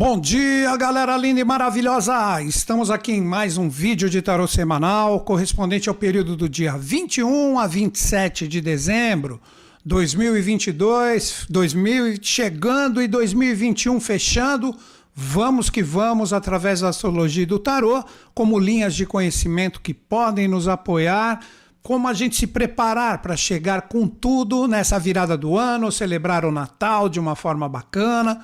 [0.00, 2.40] Bom dia, galera linda e maravilhosa!
[2.42, 7.58] Estamos aqui em mais um vídeo de tarô semanal, correspondente ao período do dia 21
[7.58, 9.38] a 27 de dezembro
[9.84, 14.74] 2022, 2000 chegando e 2021 fechando.
[15.14, 20.48] Vamos que vamos através da astrologia e do tarô, como linhas de conhecimento que podem
[20.48, 21.40] nos apoiar
[21.82, 26.50] como a gente se preparar para chegar com tudo nessa virada do ano, celebrar o
[26.52, 28.42] Natal de uma forma bacana.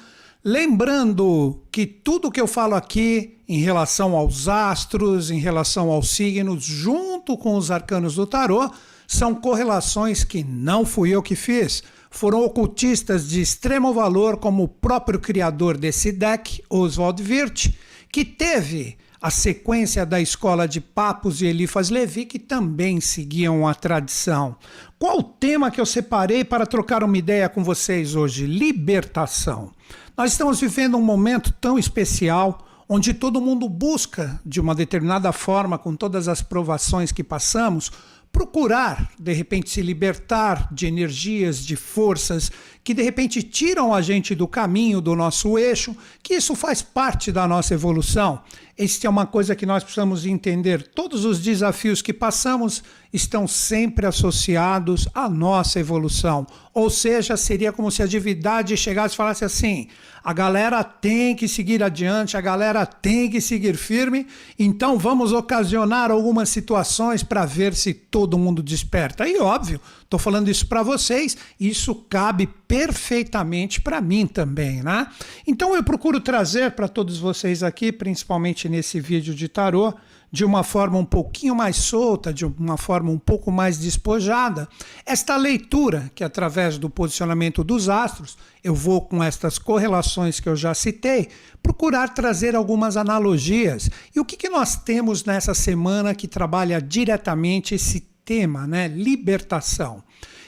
[0.48, 6.62] Lembrando que tudo que eu falo aqui em relação aos astros, em relação aos signos,
[6.62, 8.70] junto com os arcanos do tarô,
[9.08, 11.82] são correlações que não fui eu que fiz.
[12.12, 17.74] Foram ocultistas de extremo valor, como o próprio criador desse deck, Oswald Wirth,
[18.12, 23.74] que teve a sequência da escola de Papos e Elifas Levi, que também seguiam a
[23.74, 24.56] tradição.
[24.98, 28.46] Qual o tema que eu separei para trocar uma ideia com vocês hoje?
[28.46, 29.72] Libertação.
[30.16, 35.76] Nós estamos vivendo um momento tão especial onde todo mundo busca, de uma determinada forma,
[35.76, 37.90] com todas as provações que passamos,
[38.30, 42.50] procurar, de repente, se libertar de energias, de forças
[42.86, 45.92] que de repente tiram a gente do caminho, do nosso eixo,
[46.22, 48.40] que isso faz parte da nossa evolução.
[48.78, 50.86] Este é uma coisa que nós precisamos entender.
[50.94, 56.46] Todos os desafios que passamos estão sempre associados à nossa evolução.
[56.72, 59.88] Ou seja, seria como se a divindade chegasse e falasse assim:
[60.22, 64.26] a galera tem que seguir adiante, a galera tem que seguir firme,
[64.58, 69.26] então vamos ocasionar algumas situações para ver se todo mundo desperta.
[69.26, 75.08] E óbvio, estou falando isso para vocês, isso cabe perfeitamente para mim também, né?
[75.46, 79.92] Então eu procuro trazer para todos vocês aqui, principalmente nesse vídeo de tarô,
[80.30, 84.68] de uma forma um pouquinho mais solta, de uma forma um pouco mais despojada,
[85.04, 90.56] esta leitura que através do posicionamento dos astros, eu vou com estas correlações que eu
[90.56, 91.28] já citei,
[91.62, 93.90] procurar trazer algumas analogias.
[94.14, 98.88] E o que, que nós temos nessa semana que trabalha diretamente esse tema, né?
[98.88, 100.02] Libertação.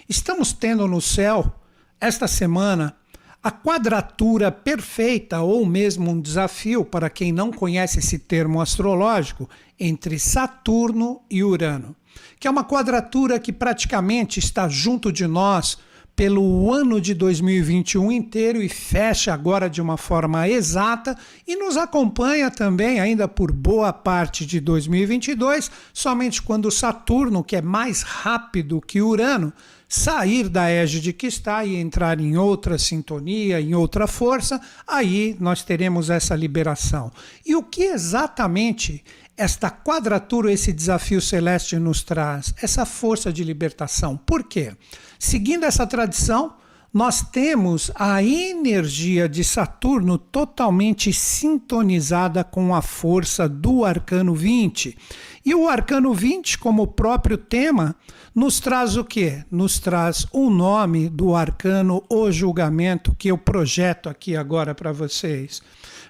[0.09, 1.55] Estamos tendo no céu
[2.01, 2.97] esta semana,
[3.43, 10.19] a quadratura perfeita, ou mesmo um desafio para quem não conhece esse termo astrológico, entre
[10.19, 11.95] Saturno e Urano,
[12.41, 15.79] que é uma quadratura que praticamente está junto de nós
[16.19, 22.51] pelo ano de 2021 inteiro e fecha agora de uma forma exata e nos acompanha
[22.51, 29.01] também ainda por boa parte de 2022, somente quando Saturno, que é mais rápido que
[29.01, 29.53] Urano,
[29.89, 35.63] sair da égide que está e entrar em outra sintonia, em outra força, aí nós
[35.63, 37.13] teremos essa liberação.
[37.47, 39.05] E o que exatamente
[39.39, 42.53] esta quadratura, esse desafio celeste nos traz?
[42.61, 44.17] Essa força de libertação.
[44.17, 44.75] Por quê?
[45.19, 46.57] Seguindo essa tradição,
[46.93, 54.97] nós temos a energia de Saturno totalmente sintonizada com a força do arcano 20.
[55.45, 57.95] E o arcano 20, como próprio tema,
[58.35, 59.45] nos traz o quê?
[59.51, 65.63] Nos traz o nome do arcano O Julgamento, que eu projeto aqui agora para vocês.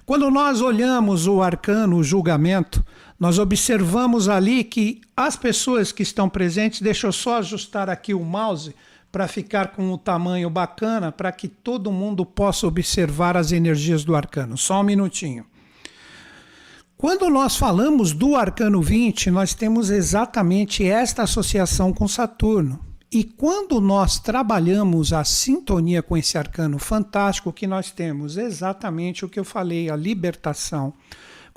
[0.07, 2.83] Quando nós olhamos o arcano o julgamento,
[3.19, 8.25] nós observamos ali que as pessoas que estão presentes, deixa eu só ajustar aqui o
[8.25, 8.75] mouse
[9.11, 14.15] para ficar com o tamanho bacana, para que todo mundo possa observar as energias do
[14.15, 14.57] arcano.
[14.57, 15.45] Só um minutinho.
[16.97, 22.81] Quando nós falamos do arcano 20, nós temos exatamente esta associação com Saturno.
[23.11, 29.29] E quando nós trabalhamos a sintonia com esse arcano fantástico, que nós temos exatamente o
[29.29, 30.93] que eu falei, a libertação.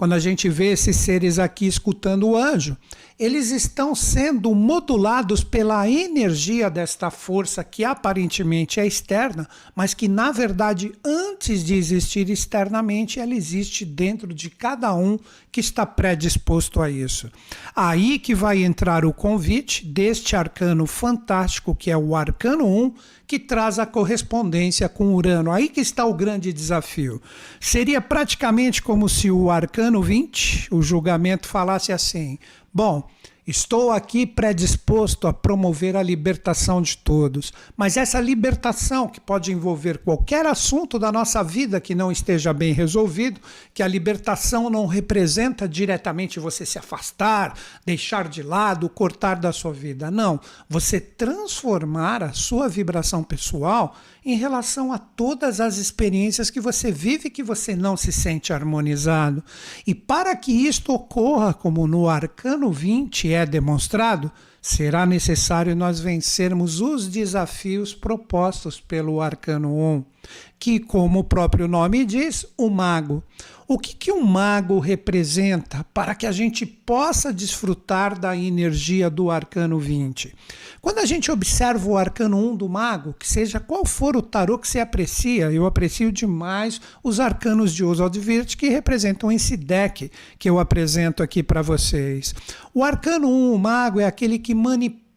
[0.01, 2.75] Quando a gente vê esses seres aqui escutando o anjo,
[3.19, 10.31] eles estão sendo modulados pela energia desta força que aparentemente é externa, mas que na
[10.31, 15.19] verdade, antes de existir externamente, ela existe dentro de cada um
[15.51, 17.29] que está predisposto a isso.
[17.75, 22.93] Aí que vai entrar o convite deste arcano fantástico, que é o arcano 1,
[23.31, 25.53] que traz a correspondência com Urano.
[25.53, 27.21] Aí que está o grande desafio.
[27.61, 32.37] Seria praticamente como se o arcano 20, o julgamento, falasse assim:
[32.73, 33.07] Bom,
[33.51, 39.99] estou aqui predisposto a promover a libertação de todos, mas essa libertação, que pode envolver
[39.99, 43.39] qualquer assunto da nossa vida que não esteja bem resolvido,
[43.73, 47.53] que a libertação não representa diretamente você se afastar,
[47.85, 50.09] deixar de lado, cortar da sua vida.
[50.09, 56.91] Não, você transformar a sua vibração pessoal em relação a todas as experiências que você
[56.91, 59.43] vive que você não se sente harmonizado.
[59.85, 64.31] E para que isto ocorra, como no arcano 20 é demonstrado,
[64.61, 70.05] será necessário nós vencermos os desafios propostos pelo arcano 1.
[70.59, 73.23] Que, como o próprio nome diz, o mago.
[73.67, 79.31] O que, que um mago representa para que a gente possa desfrutar da energia do
[79.31, 80.35] arcano 20?
[80.81, 84.59] Quando a gente observa o arcano 1 do mago, que seja qual for o tarô
[84.59, 88.19] que você aprecia, eu aprecio demais os arcanos de Oswald
[88.57, 92.35] que representam esse deck que eu apresento aqui para vocês.
[92.73, 95.10] O arcano 1, o mago, é aquele que manipula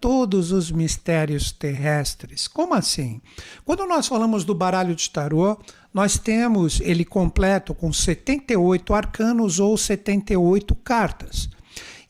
[0.00, 2.48] todos os mistérios terrestres.
[2.48, 3.20] Como assim?
[3.64, 5.56] Quando nós falamos do baralho de tarô,
[5.94, 11.48] nós temos ele completo com 78 arcanos ou 78 cartas.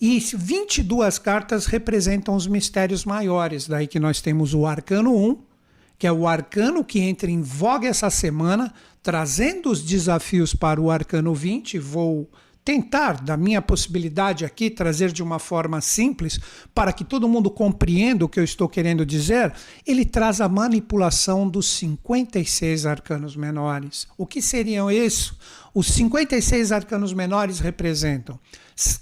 [0.01, 3.67] E 22 cartas representam os mistérios maiores.
[3.67, 5.39] Daí que nós temos o arcano 1,
[5.99, 8.73] que é o arcano que entra em voga essa semana,
[9.03, 11.79] trazendo os desafios para o arcano 20.
[11.79, 12.31] Vou
[12.69, 16.39] tentar, da minha possibilidade aqui, trazer de uma forma simples
[16.75, 19.55] para que todo mundo compreenda o que eu estou querendo dizer,
[19.87, 24.07] ele traz a manipulação dos 56 arcanos menores.
[24.19, 25.35] O que seriam isso?
[25.75, 28.39] Os 56 arcanos menores representam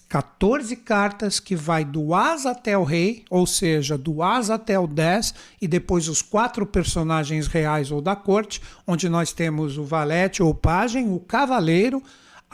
[0.08, 4.86] 14 cartas que vai do As até o Rei, ou seja, do As até o
[4.86, 10.40] 10, e depois os quatro personagens reais ou da corte, onde nós temos o Valete
[10.40, 12.00] ou Pajem, o Cavaleiro,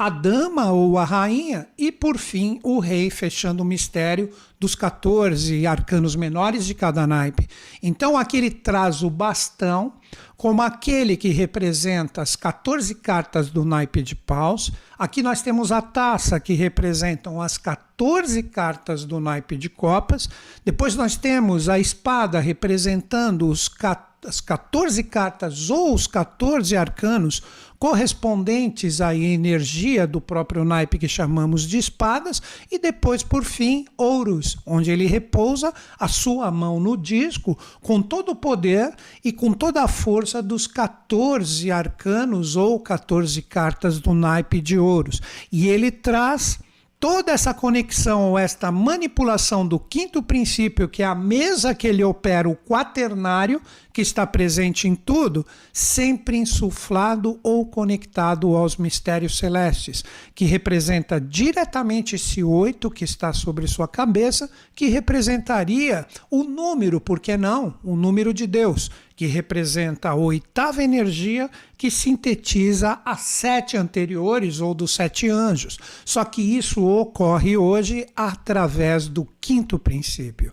[0.03, 5.65] a dama ou a rainha e, por fim, o rei, fechando o mistério dos 14
[5.65, 7.47] arcanos menores de cada naipe.
[7.81, 9.93] Então, aqui ele traz o bastão
[10.37, 14.73] como aquele que representa as 14 cartas do naipe de paus.
[14.99, 20.29] Aqui nós temos a taça, que representam as 14 cartas do naipe de copas.
[20.65, 27.43] Depois nós temos a espada, representando os 14 as 14 cartas ou os 14 arcanos
[27.83, 32.41] correspondentes à energia do próprio naipe que chamamos de espadas,
[32.71, 38.29] e depois, por fim, ouros, onde ele repousa a sua mão no disco com todo
[38.29, 38.95] o poder
[39.25, 45.21] e com toda a força dos 14 arcanos ou 14 cartas do naipe de ouros.
[45.51, 46.61] E ele traz
[47.03, 52.05] toda essa conexão ou esta manipulação do quinto princípio, que é a mesa que ele
[52.05, 53.61] opera, o quaternário,
[53.93, 62.15] que está presente em tudo, sempre insuflado ou conectado aos mistérios celestes, que representa diretamente
[62.15, 67.75] esse oito que está sobre sua cabeça, que representaria o número, por que não?
[67.83, 74.75] O número de Deus, que representa a oitava energia que sintetiza as sete anteriores ou
[74.75, 75.79] dos sete anjos.
[76.05, 80.53] Só que isso ocorre hoje através do quinto princípio.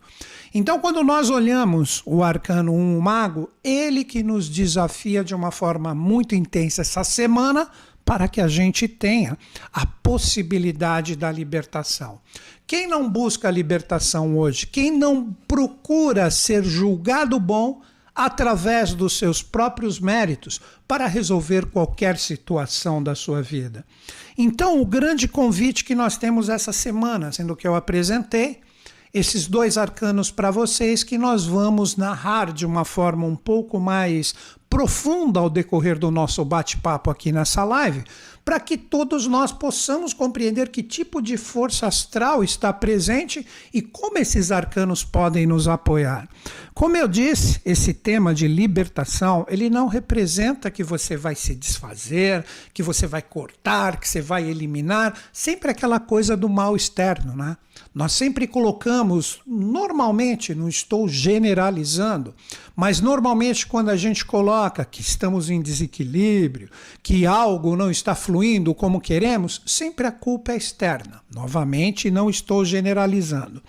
[0.54, 5.52] Então, quando nós olhamos o arcano 1, o mago, ele que nos desafia de uma
[5.52, 7.70] forma muito intensa essa semana
[8.04, 9.38] para que a gente tenha
[9.72, 12.20] a possibilidade da libertação.
[12.66, 17.82] Quem não busca a libertação hoje, quem não procura ser julgado bom
[18.16, 23.86] através dos seus próprios méritos para resolver qualquer situação da sua vida.
[24.38, 28.62] Então, o grande convite que nós temos essa semana, sendo que eu apresentei,
[29.14, 34.36] esses dois arcanos para vocês que nós vamos narrar de uma forma um pouco mais
[34.70, 38.04] profunda ao decorrer do nosso bate-papo aqui nessa live,
[38.50, 44.18] para que todos nós possamos compreender que tipo de força astral está presente e como
[44.18, 46.28] esses arcanos podem nos apoiar.
[46.74, 52.44] Como eu disse, esse tema de libertação, ele não representa que você vai se desfazer,
[52.74, 57.56] que você vai cortar, que você vai eliminar, sempre aquela coisa do mal externo, né?
[58.00, 62.34] Nós sempre colocamos, normalmente, não estou generalizando,
[62.74, 66.70] mas normalmente quando a gente coloca que estamos em desequilíbrio,
[67.04, 71.20] que algo não está fluindo como queremos, sempre a culpa é externa.
[71.30, 73.62] Novamente, não estou generalizando.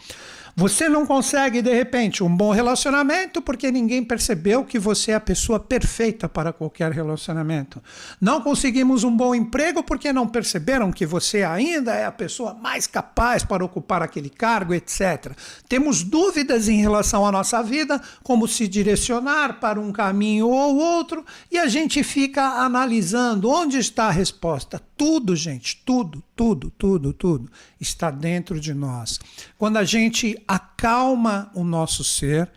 [0.56, 5.20] Você não consegue, de repente, um bom relacionamento porque ninguém percebeu que você é a
[5.20, 7.82] pessoa perfeita para qualquer relacionamento.
[8.20, 12.86] Não conseguimos um bom emprego porque não perceberam que você ainda é a pessoa mais
[12.86, 15.32] capaz para ocupar aquele cargo, etc.
[15.68, 21.24] Temos dúvidas em relação à nossa vida, como se direcionar para um caminho ou outro,
[21.50, 24.89] e a gente fica analisando onde está a resposta.
[25.00, 29.18] Tudo, gente, tudo, tudo, tudo, tudo está dentro de nós.
[29.56, 32.50] Quando a gente acalma o nosso ser,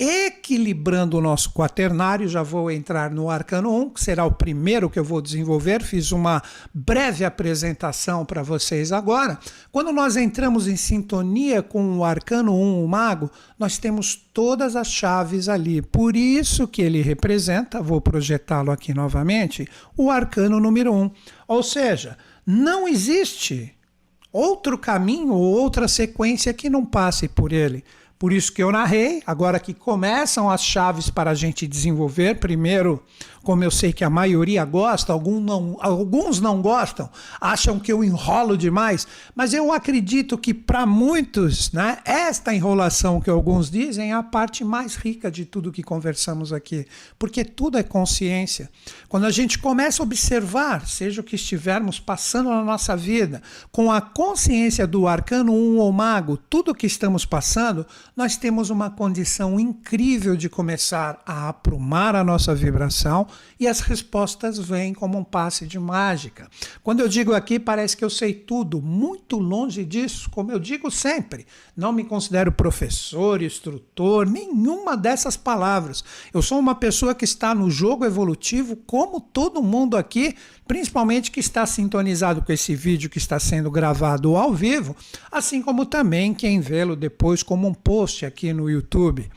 [0.00, 4.98] equilibrando o nosso quaternário, já vou entrar no arcano 1, que será o primeiro que
[4.98, 5.82] eu vou desenvolver.
[5.82, 6.42] Fiz uma
[6.72, 9.38] breve apresentação para vocês agora.
[9.70, 14.90] Quando nós entramos em sintonia com o arcano 1, o mago, nós temos todas as
[14.90, 15.82] chaves ali.
[15.82, 21.10] Por isso que ele representa, vou projetá-lo aqui novamente, o arcano número 1.
[21.46, 22.16] Ou seja,
[22.46, 23.74] não existe
[24.32, 27.84] outro caminho ou outra sequência que não passe por ele.
[28.20, 33.02] Por isso que eu narrei, agora que começam as chaves para a gente desenvolver, primeiro
[33.42, 37.08] como eu sei que a maioria gosta, alguns não, alguns não gostam,
[37.40, 43.30] acham que eu enrolo demais, mas eu acredito que para muitos, né, esta enrolação que
[43.30, 46.86] alguns dizem é a parte mais rica de tudo que conversamos aqui,
[47.18, 48.70] porque tudo é consciência.
[49.08, 53.42] Quando a gente começa a observar, seja o que estivermos passando na nossa vida,
[53.72, 58.90] com a consciência do arcano 1 ou mago, tudo que estamos passando, nós temos uma
[58.90, 63.26] condição incrível de começar a aprumar a nossa vibração
[63.58, 66.48] e as respostas vêm como um passe de mágica.
[66.82, 70.90] Quando eu digo aqui, parece que eu sei tudo, muito longe disso, como eu digo
[70.90, 71.46] sempre.
[71.76, 76.04] Não me considero professor, instrutor, nenhuma dessas palavras.
[76.32, 80.34] Eu sou uma pessoa que está no jogo evolutivo, como todo mundo aqui,
[80.66, 84.96] principalmente que está sintonizado com esse vídeo que está sendo gravado ao vivo,
[85.30, 89.28] assim como também quem vê-lo depois como um post aqui no YouTube.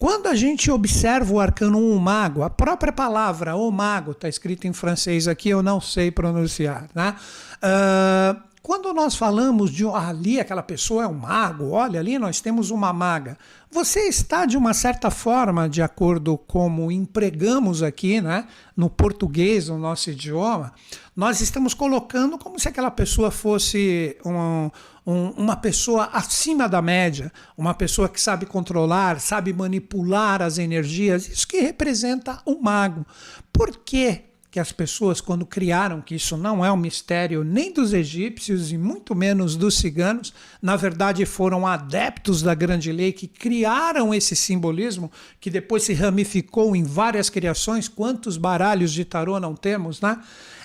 [0.00, 4.66] Quando a gente observa o arcano 1 mago, a própria palavra o mago está escrito
[4.66, 7.14] em francês aqui, eu não sei pronunciar, né?
[7.56, 12.40] Uh, quando nós falamos de ah, ali aquela pessoa é um mago, olha ali nós
[12.40, 13.36] temos uma maga,
[13.70, 19.78] você está de uma certa forma, de acordo como empregamos aqui, né, no português, no
[19.78, 20.72] nosso idioma,
[21.20, 24.70] nós estamos colocando como se aquela pessoa fosse um,
[25.06, 31.28] um, uma pessoa acima da média, uma pessoa que sabe controlar, sabe manipular as energias,
[31.28, 33.04] isso que representa o um mago.
[33.52, 34.30] Por quê?
[34.50, 38.76] que as pessoas, quando criaram, que isso não é um mistério nem dos egípcios e
[38.76, 45.08] muito menos dos ciganos, na verdade foram adeptos da grande lei que criaram esse simbolismo,
[45.38, 47.86] que depois se ramificou em várias criações.
[47.86, 50.20] Quantos baralhos de tarô não temos, né?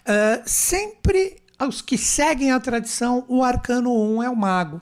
[0.08, 4.82] Uh, sempre os que seguem a tradição, o arcano 1 é o mago.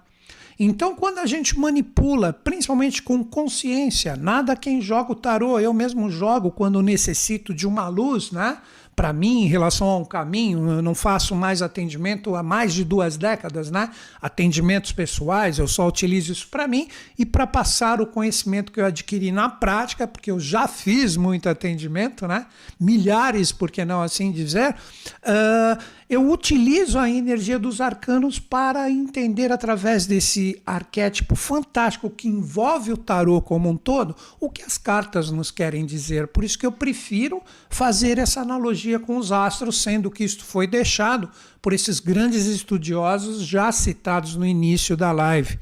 [0.59, 6.09] Então, quando a gente manipula, principalmente com consciência, nada quem joga o tarô, eu mesmo
[6.09, 8.59] jogo quando necessito de uma luz, né?
[8.95, 10.69] Para mim em relação a um caminho.
[10.69, 13.89] Eu não faço mais atendimento há mais de duas décadas, né?
[14.21, 18.85] Atendimentos pessoais, eu só utilizo isso para mim e para passar o conhecimento que eu
[18.85, 22.45] adquiri na prática, porque eu já fiz muito atendimento, né?
[22.79, 24.75] Milhares, por que não assim dizer.
[25.23, 32.91] Uh, eu utilizo a energia dos arcanos para entender através desse arquétipo fantástico que envolve
[32.91, 36.27] o tarô como um todo, o que as cartas nos querem dizer.
[36.27, 40.67] Por isso que eu prefiro fazer essa analogia com os astros, sendo que isto foi
[40.67, 41.29] deixado
[41.61, 45.57] por esses grandes estudiosos já citados no início da live.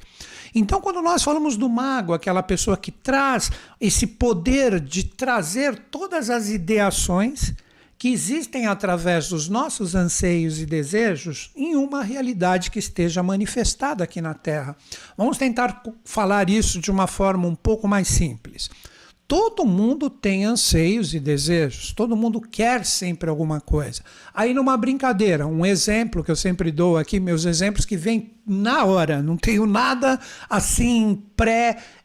[0.54, 6.30] Então, quando nós falamos do mago, aquela pessoa que traz esse poder de trazer todas
[6.30, 7.54] as ideações,
[8.02, 14.20] que existem através dos nossos anseios e desejos em uma realidade que esteja manifestada aqui
[14.20, 14.76] na Terra.
[15.16, 18.72] Vamos tentar falar isso de uma forma um pouco mais simples.
[19.28, 24.02] Todo mundo tem anseios e desejos, todo mundo quer sempre alguma coisa.
[24.34, 28.84] Aí, numa brincadeira, um exemplo que eu sempre dou aqui, meus exemplos que vêm na
[28.84, 31.24] hora, não tenho nada assim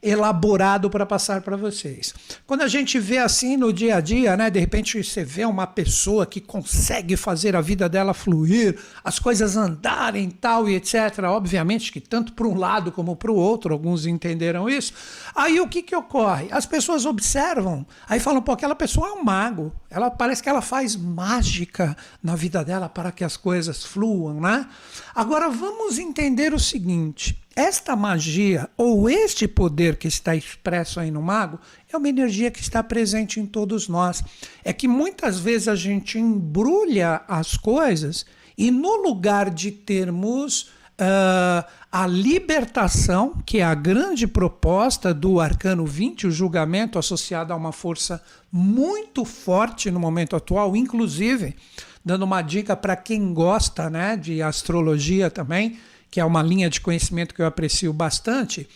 [0.06, 2.14] pré-elaborado para passar para vocês.
[2.46, 5.66] Quando a gente vê assim no dia a dia, né, de repente você vê uma
[5.66, 11.24] pessoa que consegue fazer a vida dela fluir, as coisas andarem tal e etc.
[11.24, 14.92] Obviamente que tanto para um lado como para o outro, alguns entenderam isso.
[15.34, 16.46] Aí o que, que ocorre?
[16.52, 20.62] As pessoas observam, aí falam, pô, aquela pessoa é um mago, ela parece que ela
[20.62, 24.68] faz mágica na vida dela para que as coisas fluam, né?
[25.14, 31.22] Agora vamos entender o seguinte: esta magia ou este poder que está expresso aí no
[31.22, 31.58] mago
[31.90, 34.22] é uma energia que está presente em todos nós.
[34.62, 38.26] É que muitas vezes a gente embrulha as coisas
[38.58, 45.84] e no lugar de termos Uh, a libertação, que é a grande proposta do Arcano
[45.84, 51.54] 20, o julgamento associado a uma força muito forte no momento atual, inclusive
[52.02, 55.76] dando uma dica para quem gosta né, de astrologia também,
[56.16, 58.66] que é uma linha de conhecimento que eu aprecio bastante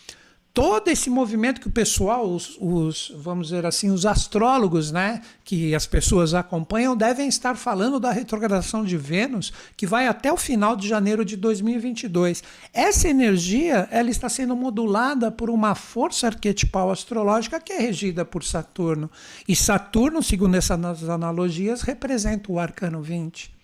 [0.53, 5.75] todo esse movimento que o pessoal, os, os, vamos dizer assim, os astrólogos, né, que
[5.75, 10.77] as pessoas acompanham, devem estar falando da retrogradação de Vênus, que vai até o final
[10.77, 12.43] de janeiro de 2022.
[12.75, 18.45] Essa energia, ela está sendo modulada por uma força arquetipal astrológica que é regida por
[18.45, 19.11] Saturno.
[19.49, 23.60] E Saturno, segundo essas analogias, representa o arcano 20.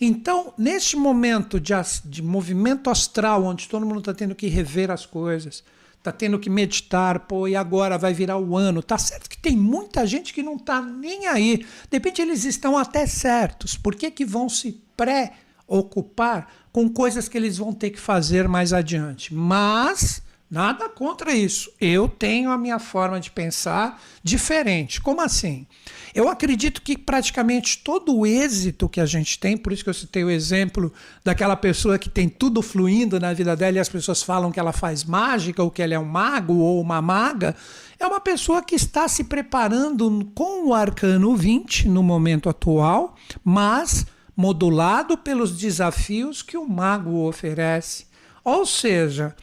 [0.00, 1.72] Então, neste momento de,
[2.04, 5.62] de movimento astral, onde todo mundo está tendo que rever as coisas,
[6.02, 8.82] tá tendo que meditar, pô, e agora vai virar o ano.
[8.82, 11.58] Tá certo que tem muita gente que não tá nem aí.
[11.58, 13.76] De repente eles estão até certos.
[13.76, 18.74] Por que, que vão se pré-ocupar com coisas que eles vão ter que fazer mais
[18.74, 19.32] adiante?
[19.32, 20.22] Mas
[20.54, 21.68] Nada contra isso.
[21.80, 25.00] Eu tenho a minha forma de pensar diferente.
[25.00, 25.66] Como assim?
[26.14, 29.94] Eu acredito que praticamente todo o êxito que a gente tem, por isso que eu
[29.94, 30.92] citei o exemplo
[31.24, 34.72] daquela pessoa que tem tudo fluindo na vida dela e as pessoas falam que ela
[34.72, 37.56] faz mágica ou que ela é um mago ou uma maga,
[37.98, 44.06] é uma pessoa que está se preparando com o arcano 20 no momento atual, mas
[44.36, 48.06] modulado pelos desafios que o mago oferece.
[48.44, 49.34] Ou seja,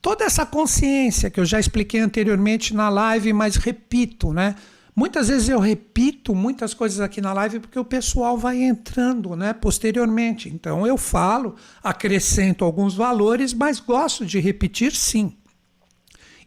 [0.00, 4.54] toda essa consciência que eu já expliquei anteriormente na live, mas repito, né?
[4.94, 9.52] Muitas vezes eu repito muitas coisas aqui na live porque o pessoal vai entrando, né,
[9.52, 10.48] posteriormente.
[10.48, 15.36] Então eu falo, acrescento alguns valores, mas gosto de repetir sim.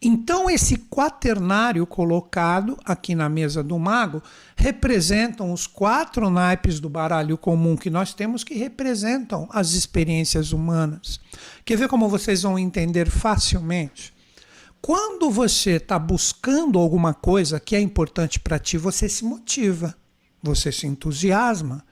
[0.04, 4.20] Então, esse quaternário colocado aqui na mesa do mago
[4.56, 11.20] representam os quatro naipes do baralho comum que nós temos que representam as experiências humanas.
[11.64, 14.12] Quer ver como vocês vão entender facilmente?
[14.80, 19.94] Quando você está buscando alguma coisa que é importante para ti, você se motiva,
[20.42, 21.84] você se entusiasma.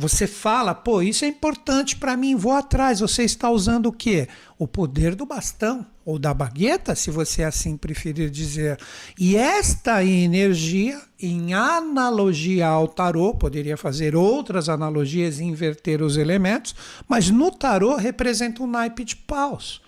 [0.00, 3.00] Você fala, pô, isso é importante para mim, vou atrás.
[3.00, 4.28] Você está usando o quê?
[4.56, 8.78] O poder do bastão ou da bagueta, se você assim preferir dizer.
[9.18, 16.76] E esta energia, em analogia ao tarô, poderia fazer outras analogias e inverter os elementos,
[17.08, 19.82] mas no tarô representa um naipe de paus.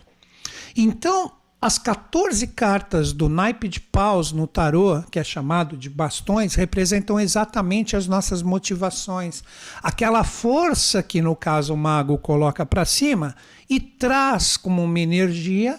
[0.77, 1.31] Então,
[1.63, 7.21] as 14 cartas do naipe de paus no tarô, que é chamado de bastões, representam
[7.21, 9.45] exatamente as nossas motivações.
[9.83, 13.37] Aquela força que, no caso, o mago coloca para cima
[13.69, 15.79] e traz como uma energia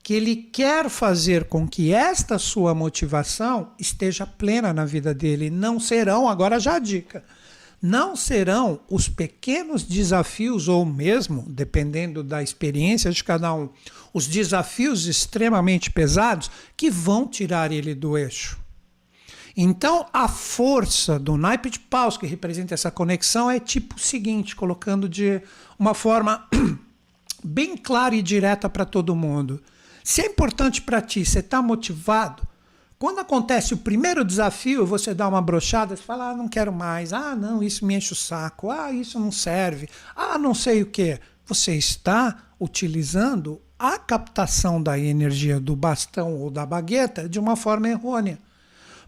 [0.00, 5.50] que ele quer fazer com que esta sua motivação esteja plena na vida dele.
[5.50, 7.24] Não serão, agora já a dica
[7.82, 13.70] não serão os pequenos desafios, ou mesmo, dependendo da experiência de cada um,
[14.12, 18.58] os desafios extremamente pesados que vão tirar ele do eixo.
[19.56, 24.54] Então, a força do naipe de paus que representa essa conexão é tipo o seguinte,
[24.54, 25.40] colocando de
[25.78, 26.46] uma forma
[27.42, 29.60] bem clara e direta para todo mundo.
[30.04, 32.46] Se é importante para ti, você está motivado,
[33.00, 37.14] quando acontece o primeiro desafio, você dá uma brochada, você fala, ah, não quero mais,
[37.14, 40.86] ah, não, isso me enche o saco, ah, isso não serve, ah, não sei o
[40.86, 41.18] que.
[41.46, 47.88] Você está utilizando a captação da energia do bastão ou da bagueta de uma forma
[47.88, 48.38] errônea.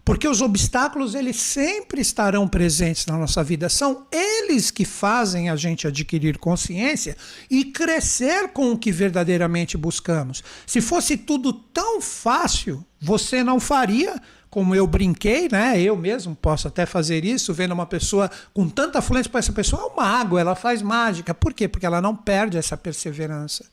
[0.05, 3.69] Porque os obstáculos eles sempre estarão presentes na nossa vida.
[3.69, 7.15] São eles que fazem a gente adquirir consciência
[7.49, 10.43] e crescer com o que verdadeiramente buscamos.
[10.67, 15.81] Se fosse tudo tão fácil, você não faria como eu brinquei, né?
[15.81, 19.81] Eu mesmo posso até fazer isso, vendo uma pessoa com tanta fluência para essa pessoa
[19.81, 21.33] é um mago, ela faz mágica.
[21.33, 21.67] Por quê?
[21.67, 23.65] Porque ela não perde essa perseverança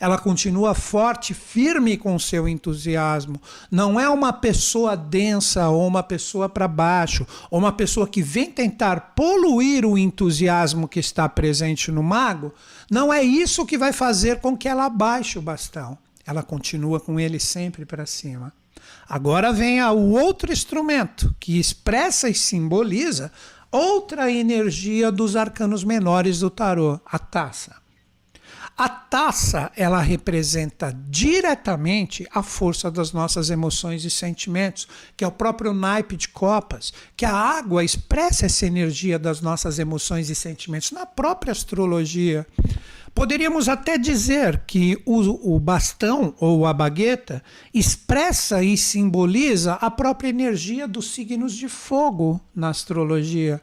[0.00, 3.40] ela continua forte, firme com seu entusiasmo.
[3.70, 8.50] Não é uma pessoa densa ou uma pessoa para baixo, ou uma pessoa que vem
[8.50, 12.54] tentar poluir o entusiasmo que está presente no mago.
[12.90, 15.98] Não é isso que vai fazer com que ela abaixe o bastão.
[16.26, 18.52] Ela continua com ele sempre para cima.
[19.06, 23.30] Agora vem o outro instrumento que expressa e simboliza
[23.70, 27.79] outra energia dos arcanos menores do tarô, a taça.
[28.80, 35.30] A taça, ela representa diretamente a força das nossas emoções e sentimentos, que é o
[35.30, 40.92] próprio naipe de copas, que a água expressa essa energia das nossas emoções e sentimentos
[40.92, 42.46] na própria astrologia.
[43.14, 47.42] Poderíamos até dizer que o, o, bastão ou a bagueta
[47.74, 53.60] expressa e simboliza a própria energia dos signos de fogo na astrologia.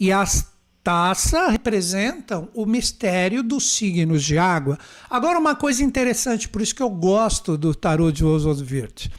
[0.00, 0.53] E as
[0.84, 4.78] taça representam o mistério dos signos de água.
[5.08, 9.10] Agora, uma coisa interessante, por isso que eu gosto do tarô de Oswald Wirth.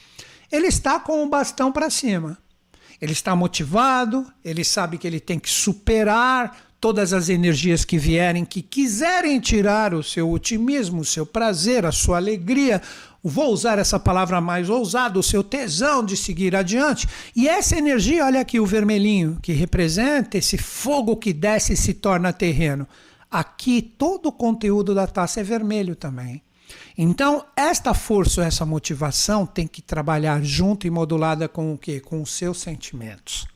[0.51, 2.37] Ele está com o bastão para cima.
[3.01, 8.45] Ele está motivado, ele sabe que ele tem que superar todas as energias que vierem,
[8.45, 12.79] que quiserem tirar o seu otimismo, o seu prazer, a sua alegria,
[13.29, 17.07] vou usar essa palavra mais ousada, o seu tesão de seguir adiante.
[17.35, 21.93] E essa energia, olha aqui o vermelhinho, que representa esse fogo que desce e se
[21.93, 22.87] torna terreno.
[23.29, 26.41] Aqui todo o conteúdo da taça é vermelho também.
[26.97, 31.99] Então, esta força, essa motivação tem que trabalhar junto e modulada com o quê?
[31.99, 33.47] Com os seus sentimentos.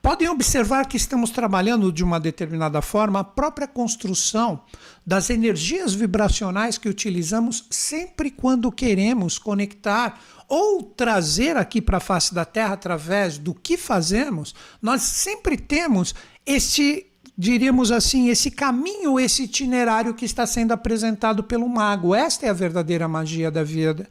[0.00, 4.62] Podem observar que estamos trabalhando de uma determinada forma a própria construção
[5.04, 12.34] das energias vibracionais que utilizamos sempre quando queremos conectar ou trazer aqui para a face
[12.34, 14.54] da Terra através do que fazemos.
[14.80, 16.14] Nós sempre temos
[16.46, 22.14] este diríamos assim, esse caminho, esse itinerário que está sendo apresentado pelo mago.
[22.14, 24.08] Esta é a verdadeira magia da vida.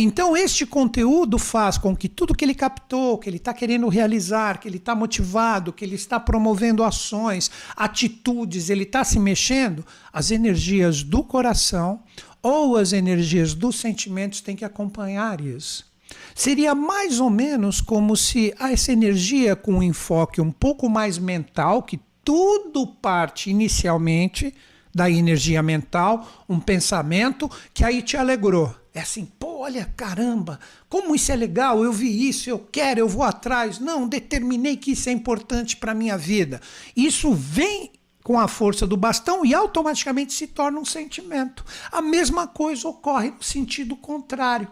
[0.00, 4.60] Então, este conteúdo faz com que tudo que ele captou, que ele está querendo realizar,
[4.60, 10.30] que ele está motivado, que ele está promovendo ações, atitudes, ele está se mexendo, as
[10.30, 12.00] energias do coração
[12.40, 15.84] ou as energias dos sentimentos têm que acompanhar isso.
[16.32, 21.82] Seria mais ou menos como se essa energia com um enfoque um pouco mais mental,
[21.82, 24.54] que tudo parte inicialmente
[24.94, 28.72] da energia mental, um pensamento que aí te alegrou.
[28.94, 33.08] É assim, pô, olha, caramba, como isso é legal, eu vi isso, eu quero, eu
[33.08, 33.78] vou atrás.
[33.78, 36.60] Não, determinei que isso é importante para a minha vida.
[36.96, 41.64] Isso vem com a força do bastão e automaticamente se torna um sentimento.
[41.90, 44.68] A mesma coisa ocorre no sentido contrário.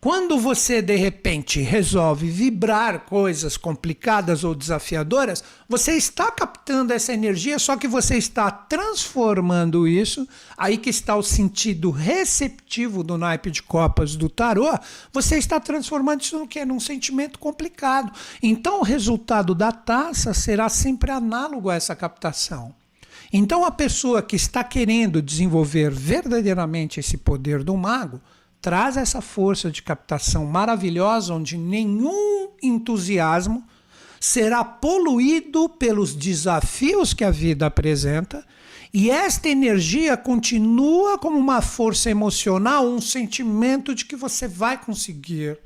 [0.00, 7.58] Quando você de repente resolve vibrar coisas complicadas ou desafiadoras, você está captando essa energia,
[7.58, 10.26] só que você está transformando isso.
[10.56, 14.70] Aí que está o sentido receptivo do naipe de copas do tarô.
[15.12, 16.64] Você está transformando isso no que?
[16.64, 18.10] Num sentimento complicado.
[18.42, 22.74] Então o resultado da taça será sempre análogo a essa captação.
[23.30, 28.18] Então a pessoa que está querendo desenvolver verdadeiramente esse poder do mago
[28.60, 33.64] traz essa força de captação maravilhosa, onde nenhum entusiasmo
[34.20, 38.44] será poluído pelos desafios que a vida apresenta,
[38.92, 45.58] e esta energia continua como uma força emocional, um sentimento de que você vai conseguir.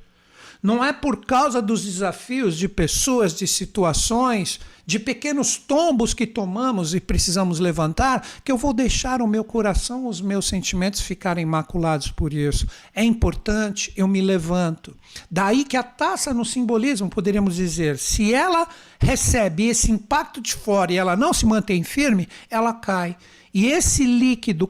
[0.62, 6.94] Não é por causa dos desafios de pessoas, de situações, de pequenos tombos que tomamos
[6.94, 12.10] e precisamos levantar, que eu vou deixar o meu coração, os meus sentimentos ficarem maculados
[12.10, 12.66] por isso.
[12.94, 14.96] É importante, eu me levanto.
[15.30, 18.68] Daí que a taça no simbolismo, poderíamos dizer, se ela
[18.98, 23.16] recebe esse impacto de fora e ela não se mantém firme, ela cai.
[23.52, 24.66] E esse líquido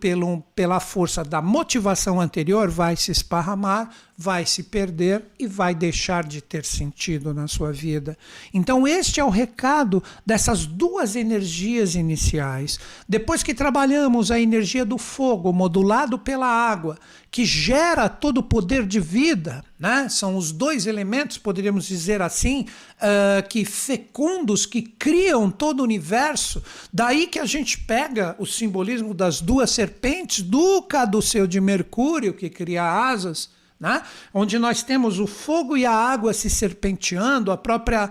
[0.00, 6.24] pelo, pela força da motivação anterior vai se esparramar, vai se perder e vai deixar
[6.24, 8.18] de ter sentido na sua vida.
[8.52, 12.80] Então, este é o recado dessas duas energias iniciais.
[13.08, 16.98] Depois que trabalhamos a energia do fogo, modulado pela água,
[17.30, 20.08] que gera todo o poder de vida, né?
[20.08, 22.64] são os dois elementos, poderíamos dizer assim,
[22.96, 26.62] uh, que fecundos, que criam todo o universo.
[26.90, 32.48] Daí que a gente pega o simbolismo das duas serpentes, do caduceu de Mercúrio, que
[32.48, 34.02] cria asas, né?
[34.32, 38.10] onde nós temos o fogo e a água se serpenteando, a própria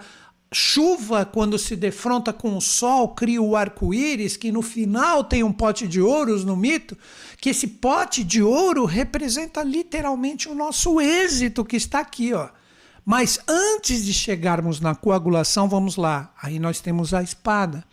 [0.53, 5.51] chuva, quando se defronta com o sol, cria o arco-íris, que no final tem um
[5.51, 6.97] pote de ouros no mito,
[7.41, 12.49] que esse pote de ouro representa literalmente o nosso êxito que está aqui, ó.
[13.05, 16.33] Mas antes de chegarmos na coagulação, vamos lá.
[16.41, 17.83] Aí nós temos a espada,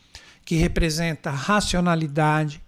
[0.44, 2.62] que representa racionalidade,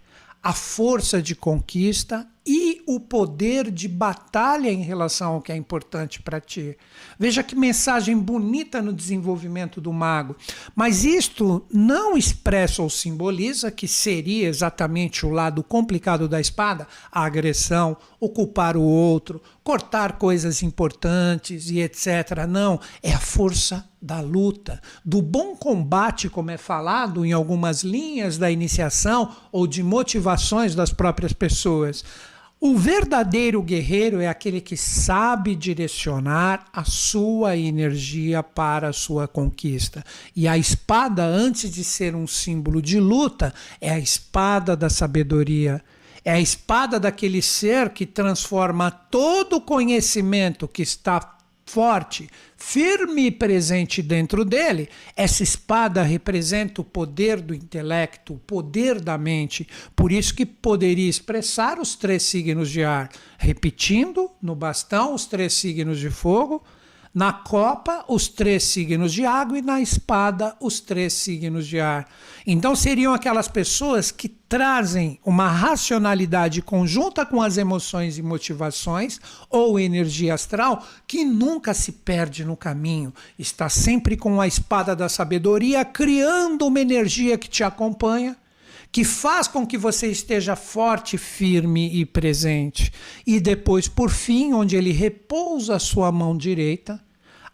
[0.45, 6.21] a força de conquista e o poder de batalha em relação ao que é importante
[6.21, 6.77] para ti.
[7.17, 10.35] Veja que mensagem bonita no desenvolvimento do mago.
[10.75, 17.25] Mas isto não expressa ou simboliza que seria exatamente o lado complicado da espada, a
[17.25, 22.45] agressão, ocupar o outro, cortar coisas importantes e etc.
[22.47, 28.37] Não, é a força da luta, do bom combate, como é falado em algumas linhas
[28.37, 32.03] da iniciação ou de motivações das próprias pessoas.
[32.67, 40.03] O verdadeiro guerreiro é aquele que sabe direcionar a sua energia para a sua conquista.
[40.35, 45.79] E a espada, antes de ser um símbolo de luta, é a espada da sabedoria.
[46.23, 51.34] É a espada daquele ser que transforma todo o conhecimento que está
[51.65, 59.01] forte, firme e presente dentro dele, essa espada representa o poder do intelecto, o poder
[59.01, 59.67] da mente.
[59.95, 65.53] Por isso que poderia expressar os três signos de ar, repetindo no bastão os três
[65.53, 66.63] signos de fogo,
[67.15, 72.09] na copa, os três signos de água e na espada, os três signos de ar.
[72.45, 79.79] Então seriam aquelas pessoas que trazem uma racionalidade conjunta com as emoções e motivações ou
[79.79, 85.85] energia astral que nunca se perde no caminho, está sempre com a espada da sabedoria
[85.85, 88.35] criando uma energia que te acompanha
[88.91, 92.93] que faz com que você esteja forte, firme e presente.
[93.27, 97.03] E depois, por fim, onde ele repousa a sua mão direita,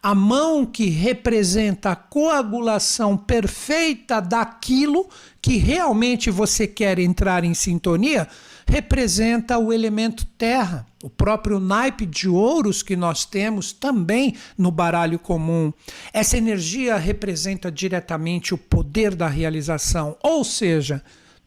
[0.02, 5.08] a mão que representa a coagulação perfeita daquilo
[5.40, 8.26] que realmente você quer entrar em sintonia,
[8.66, 10.84] representa o elemento terra.
[11.04, 15.72] O próprio naipe de ouros que nós temos também no baralho comum.
[16.12, 21.02] Essa energia representa diretamente o poder da realização, ou seja,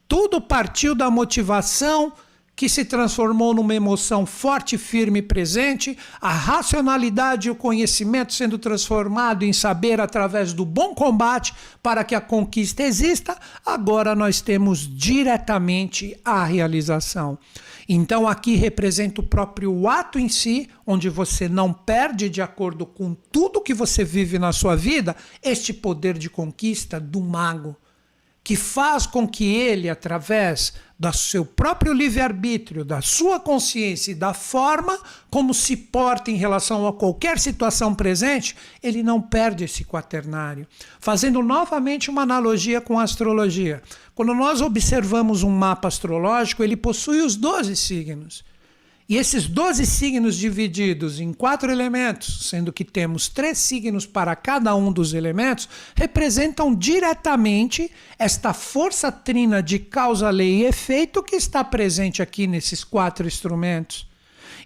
[0.08, 2.14] tudo partiu da motivação
[2.56, 8.58] que se transformou numa emoção forte, firme e presente, a racionalidade e o conhecimento sendo
[8.58, 14.88] transformado em saber através do bom combate para que a conquista exista, agora nós temos
[14.88, 17.38] diretamente a realização.
[17.88, 23.14] Então aqui representa o próprio ato em si, onde você não perde de acordo com
[23.14, 27.76] tudo que você vive na sua vida, este poder de conquista do mago
[28.46, 34.34] que faz com que ele, através do seu próprio livre-arbítrio, da sua consciência e da
[34.34, 34.98] forma
[35.30, 40.66] como se porta em relação a qualquer situação presente, ele não perde esse quaternário.
[41.00, 43.84] Fazendo novamente uma analogia com a astrologia.
[44.14, 48.44] Quando nós observamos um mapa astrológico, ele possui os 12 signos.
[49.08, 54.76] E esses 12 signos divididos em quatro elementos, sendo que temos três signos para cada
[54.76, 61.64] um dos elementos, representam diretamente esta força trina de causa, lei e efeito que está
[61.64, 64.08] presente aqui nesses quatro instrumentos.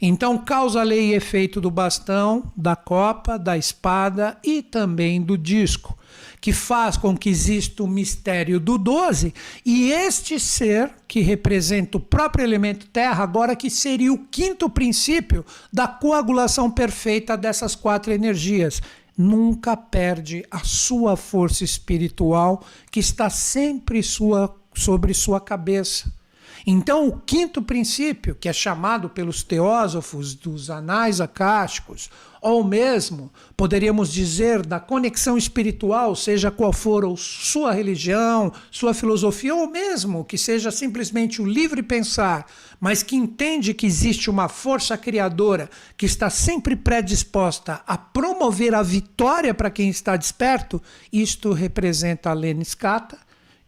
[0.01, 5.98] Então, causa, lei e efeito do bastão, da copa, da espada e também do disco
[6.41, 9.33] que faz com que exista o mistério do 12,
[9.65, 15.45] e este ser, que representa o próprio elemento terra, agora que seria o quinto princípio
[15.71, 18.81] da coagulação perfeita dessas quatro energias.
[19.17, 26.18] Nunca perde a sua força espiritual, que está sempre sua, sobre sua cabeça.
[26.65, 32.09] Então, o quinto princípio, que é chamado pelos teósofos dos anais acásticos,
[32.41, 39.53] ou mesmo, poderíamos dizer, da conexão espiritual, seja qual for a sua religião, sua filosofia,
[39.53, 42.45] ou mesmo que seja simplesmente o livre pensar,
[42.79, 48.81] mas que entende que existe uma força criadora que está sempre predisposta a promover a
[48.81, 53.17] vitória para quem está desperto, isto representa a Leniskata,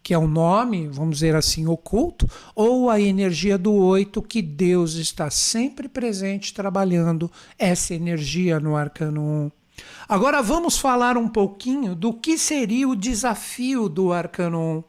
[0.02, 4.94] que é um nome, vamos dizer assim, oculto, ou a energia do oito, que Deus
[4.94, 9.50] está sempre presente trabalhando essa energia no arcano 1.
[10.08, 14.84] Agora vamos falar um pouquinho do que seria o desafio do arcano 1,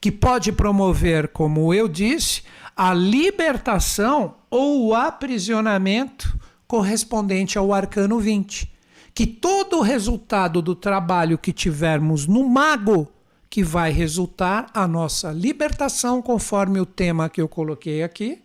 [0.00, 2.42] que pode promover, como eu disse,
[2.74, 8.72] a libertação ou o aprisionamento correspondente ao arcano 20.
[9.14, 13.08] Que todo o resultado do trabalho que tivermos no mago
[13.56, 18.42] que vai resultar a nossa libertação, conforme o tema que eu coloquei aqui,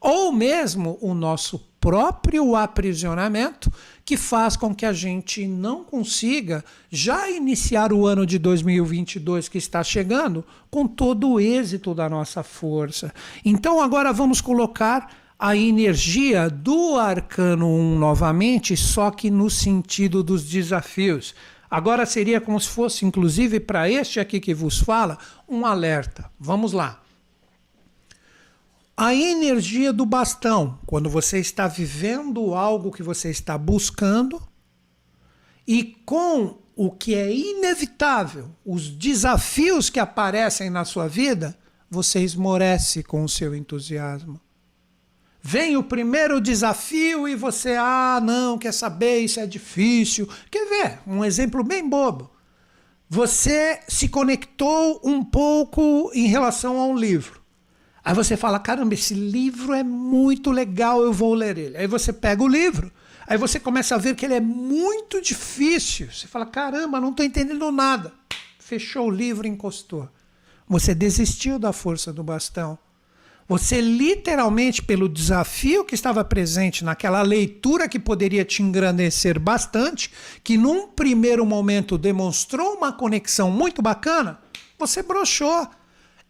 [0.00, 3.68] ou mesmo o nosso próprio aprisionamento,
[4.04, 9.58] que faz com que a gente não consiga já iniciar o ano de 2022 que
[9.58, 13.12] está chegando com todo o êxito da nossa força.
[13.44, 20.44] Então agora vamos colocar a energia do arcano 1 novamente, só que no sentido dos
[20.44, 21.34] desafios.
[21.70, 26.30] Agora seria como se fosse, inclusive, para este aqui que vos fala, um alerta.
[26.38, 27.02] Vamos lá.
[28.96, 34.42] A energia do bastão, quando você está vivendo algo que você está buscando
[35.66, 41.56] e com o que é inevitável, os desafios que aparecem na sua vida,
[41.90, 44.40] você esmorece com o seu entusiasmo.
[45.50, 50.28] Vem o primeiro desafio e você, ah, não, quer saber, isso é difícil.
[50.50, 50.98] Quer ver?
[51.06, 52.30] Um exemplo bem bobo.
[53.08, 57.40] Você se conectou um pouco em relação a um livro.
[58.04, 61.78] Aí você fala: caramba, esse livro é muito legal, eu vou ler ele.
[61.78, 62.92] Aí você pega o livro,
[63.26, 66.10] aí você começa a ver que ele é muito difícil.
[66.12, 68.12] Você fala: caramba, não estou entendendo nada.
[68.58, 70.10] Fechou o livro encostou.
[70.68, 72.78] Você desistiu da força do bastão.
[73.48, 80.12] Você literalmente, pelo desafio que estava presente naquela leitura que poderia te engrandecer bastante,
[80.44, 84.38] que num primeiro momento demonstrou uma conexão muito bacana,
[84.78, 85.66] você broxou.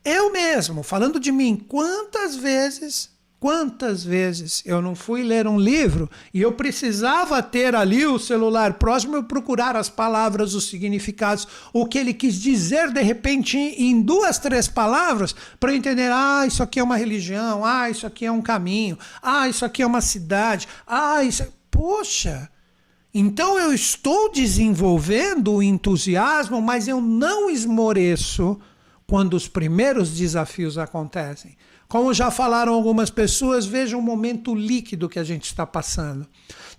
[0.05, 6.11] Eu mesmo, falando de mim, quantas vezes Quantas vezes eu não fui ler um livro
[6.35, 11.87] e eu precisava ter ali o celular próximo e procurar as palavras, os significados, o
[11.87, 16.65] que ele quis dizer de repente em duas, três palavras para eu entender: ah, isso
[16.65, 20.01] aqui é uma religião, ah, isso aqui é um caminho, ah, isso aqui é uma
[20.01, 21.45] cidade, ah, isso.
[21.45, 21.49] É...
[21.71, 22.51] Poxa!
[23.15, 28.59] Então eu estou desenvolvendo o entusiasmo, mas eu não esmoreço
[29.07, 31.57] quando os primeiros desafios acontecem.
[31.89, 36.27] Como já falaram algumas pessoas, veja o momento líquido que a gente está passando.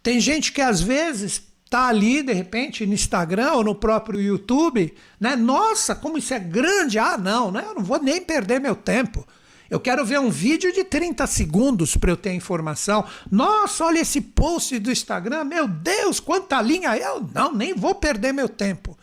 [0.03, 4.93] Tem gente que às vezes está ali, de repente, no Instagram ou no próprio YouTube,
[5.19, 5.35] né?
[5.35, 6.99] Nossa, como isso é grande!
[6.99, 7.63] Ah, não, né?
[7.65, 9.25] eu não vou nem perder meu tempo.
[9.69, 13.05] Eu quero ver um vídeo de 30 segundos para eu ter informação.
[13.31, 15.43] Nossa, olha esse post do Instagram.
[15.43, 16.97] Meu Deus, quanta linha.
[16.97, 18.97] Eu não, nem vou perder meu tempo.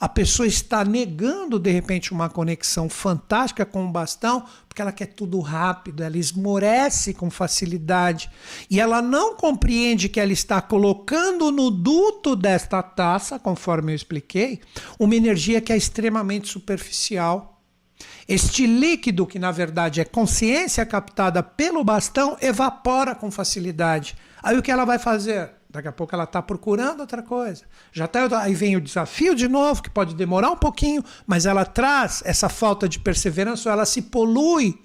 [0.00, 5.06] A pessoa está negando, de repente, uma conexão fantástica com o bastão, porque ela quer
[5.06, 8.30] tudo rápido, ela esmorece com facilidade.
[8.70, 14.60] E ela não compreende que ela está colocando no duto desta taça, conforme eu expliquei,
[15.00, 17.56] uma energia que é extremamente superficial
[18.28, 24.16] este líquido, que na verdade é consciência captada pelo bastão, evapora com facilidade.
[24.42, 25.57] Aí o que ela vai fazer?
[25.70, 27.64] Daqui a pouco ela está procurando outra coisa.
[27.92, 31.64] Já tá, aí vem o desafio de novo, que pode demorar um pouquinho, mas ela
[31.64, 34.78] traz essa falta de perseverança, ela se polui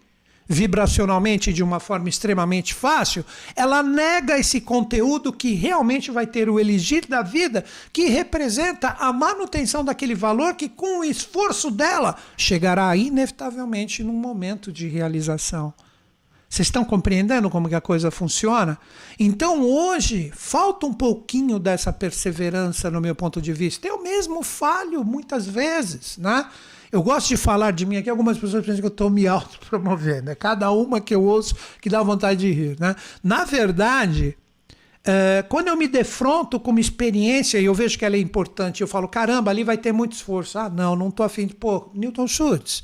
[0.45, 6.59] vibracionalmente de uma forma extremamente fácil, ela nega esse conteúdo que realmente vai ter o
[6.59, 12.95] elegir da vida, que representa a manutenção daquele valor que, com o esforço dela, chegará
[12.95, 15.73] inevitavelmente num momento de realização.
[16.53, 18.77] Vocês estão compreendendo como que a coisa funciona?
[19.17, 23.87] Então hoje falta um pouquinho dessa perseverança no meu ponto de vista.
[23.87, 26.47] Eu mesmo falho muitas vezes, né?
[26.91, 30.29] Eu gosto de falar de mim aqui, algumas pessoas pensam que eu estou me autopromovendo.
[30.29, 32.79] É cada uma que eu ouço que dá vontade de rir.
[32.79, 32.95] Né?
[33.23, 34.37] Na verdade,
[35.03, 38.81] é, quando eu me defronto com uma experiência e eu vejo que ela é importante,
[38.81, 40.59] eu falo, caramba, ali vai ter muito esforço.
[40.59, 41.55] Ah, não, não estou afim de.
[41.55, 42.83] Pô, Newton Schultz,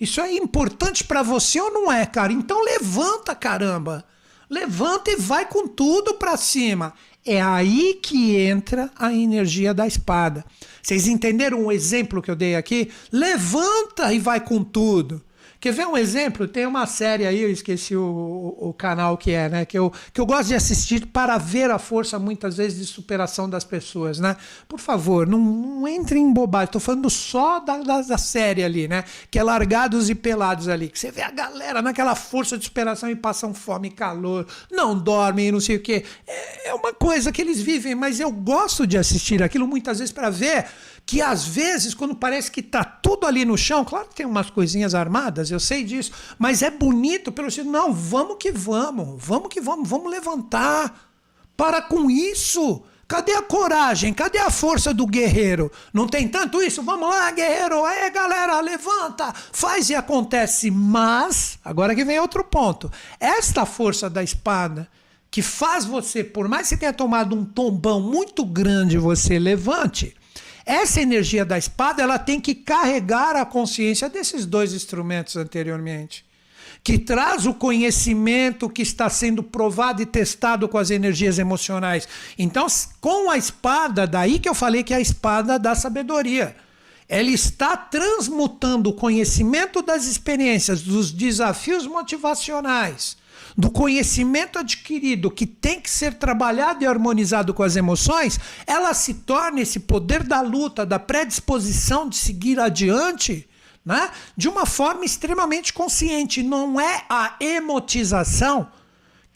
[0.00, 2.32] isso é importante para você ou não é, cara?
[2.32, 4.04] Então levanta, caramba.
[4.48, 6.94] Levanta e vai com tudo para cima.
[7.24, 10.44] É aí que entra a energia da espada.
[10.82, 12.90] Vocês entenderam o exemplo que eu dei aqui?
[13.12, 15.22] Levanta e vai com tudo.
[15.60, 16.48] Quer ver um exemplo?
[16.48, 19.64] Tem uma série aí, eu esqueci o, o, o, canal que é, né?
[19.66, 23.48] Que eu, que eu gosto de assistir para ver a força, muitas vezes, de superação
[23.48, 24.38] das pessoas, né?
[24.66, 26.64] Por favor, não, não entre em bobagem.
[26.64, 29.04] Estou falando só da, da, da, série ali, né?
[29.30, 30.88] Que é Largados e Pelados ali.
[30.88, 34.98] Que você vê a galera naquela força de superação e passam fome e calor, não
[34.98, 36.06] dormem não sei o quê.
[36.26, 40.12] É, é uma coisa que eles vivem, mas eu gosto de assistir aquilo muitas vezes
[40.12, 40.64] para ver
[41.04, 44.48] que às vezes, quando parece que está tudo ali no chão, claro que tem umas
[44.48, 49.48] coisinhas armadas, eu sei disso, mas é bonito pelo sentido, não, vamos que vamos, vamos
[49.48, 51.08] que vamos, vamos levantar.
[51.56, 52.82] Para com isso.
[53.10, 54.14] Cadê a coragem?
[54.14, 55.70] Cadê a força do guerreiro?
[55.92, 56.80] Não tem tanto isso?
[56.80, 57.84] Vamos lá, guerreiro.
[57.84, 60.70] Aí, galera, levanta, faz e acontece.
[60.70, 62.90] Mas, agora que vem outro ponto.
[63.18, 64.88] Esta força da espada
[65.28, 70.14] que faz você, por mais que você tenha tomado um tombão muito grande, você levante.
[70.64, 76.24] Essa energia da espada, ela tem que carregar a consciência desses dois instrumentos anteriormente,
[76.82, 82.08] que traz o conhecimento que está sendo provado e testado com as energias emocionais.
[82.38, 82.66] Então,
[83.00, 86.56] com a espada, daí que eu falei que é a espada da sabedoria.
[87.08, 93.16] Ela está transmutando o conhecimento das experiências, dos desafios motivacionais,
[93.60, 99.14] do conhecimento adquirido que tem que ser trabalhado e harmonizado com as emoções, ela se
[99.14, 103.46] torna esse poder da luta, da predisposição de seguir adiante,
[103.84, 104.10] né?
[104.36, 106.42] de uma forma extremamente consciente.
[106.42, 108.66] Não é a emotização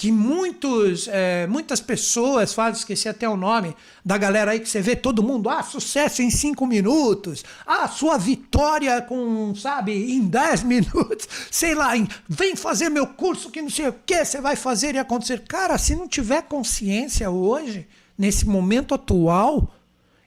[0.04, 4.82] que muitos, é, muitas pessoas fazem, esqueci até o nome da galera aí que você
[4.82, 10.60] vê todo mundo, ah, sucesso em cinco minutos, ah, sua vitória com, sabe, em dez
[10.62, 14.56] minutos, sei lá, em, vem fazer meu curso que não sei o que você vai
[14.56, 15.40] fazer e acontecer.
[15.48, 17.88] Cara, se não tiver consciência hoje,
[18.18, 19.74] nesse momento atual,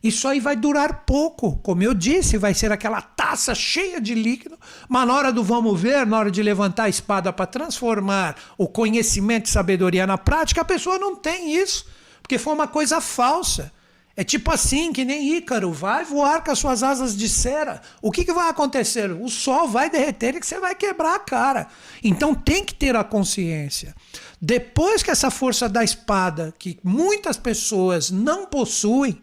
[0.08, 1.58] isso aí vai durar pouco.
[1.58, 5.80] Como eu disse, vai ser aquela taça cheia de líquido, mas na hora do vamos
[5.80, 10.62] ver, na hora de levantar a espada para transformar o conhecimento e sabedoria na prática,
[10.62, 11.86] a pessoa não tem isso,
[12.22, 13.72] porque foi uma coisa falsa.
[14.20, 17.80] É tipo assim, que nem Ícaro, vai voar com as suas asas de cera.
[18.02, 19.12] O que, que vai acontecer?
[19.12, 21.68] O sol vai derreter e você vai quebrar a cara.
[22.04, 23.96] Então tem que ter a consciência.
[24.42, 29.22] Depois que essa força da espada, que muitas pessoas não possuem,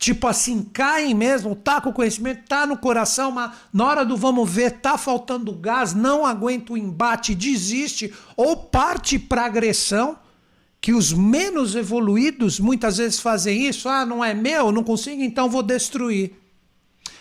[0.00, 4.50] tipo assim, caem mesmo, tá com conhecimento, tá no coração, mas na hora do vamos
[4.50, 10.18] ver, tá faltando gás, não aguenta o embate, desiste ou parte para agressão,
[10.80, 15.50] que os menos evoluídos muitas vezes fazem isso, ah, não é meu, não consigo, então
[15.50, 16.32] vou destruir.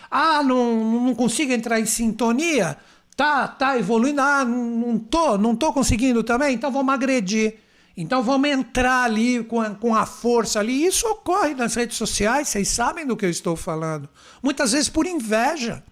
[0.10, 2.78] Ah, não, não consigo entrar em sintonia,
[3.14, 7.60] tá, tá evoluindo, ah, não tô, não tô conseguindo também, então vamos agredir.
[8.02, 10.86] Então vamos entrar ali com a, com a força ali.
[10.86, 14.08] Isso ocorre nas redes sociais, vocês sabem do que eu estou falando.
[14.42, 15.84] Muitas vezes por inveja.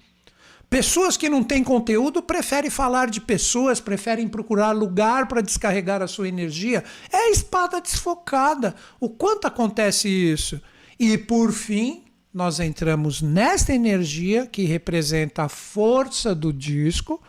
[0.70, 6.08] Pessoas que não têm conteúdo preferem falar de pessoas, preferem procurar lugar para descarregar a
[6.08, 6.82] sua energia.
[7.12, 8.74] É espada desfocada.
[9.02, 10.62] O quanto acontece isso?
[10.98, 17.22] E por fim, nós entramos nesta energia que representa a força do disco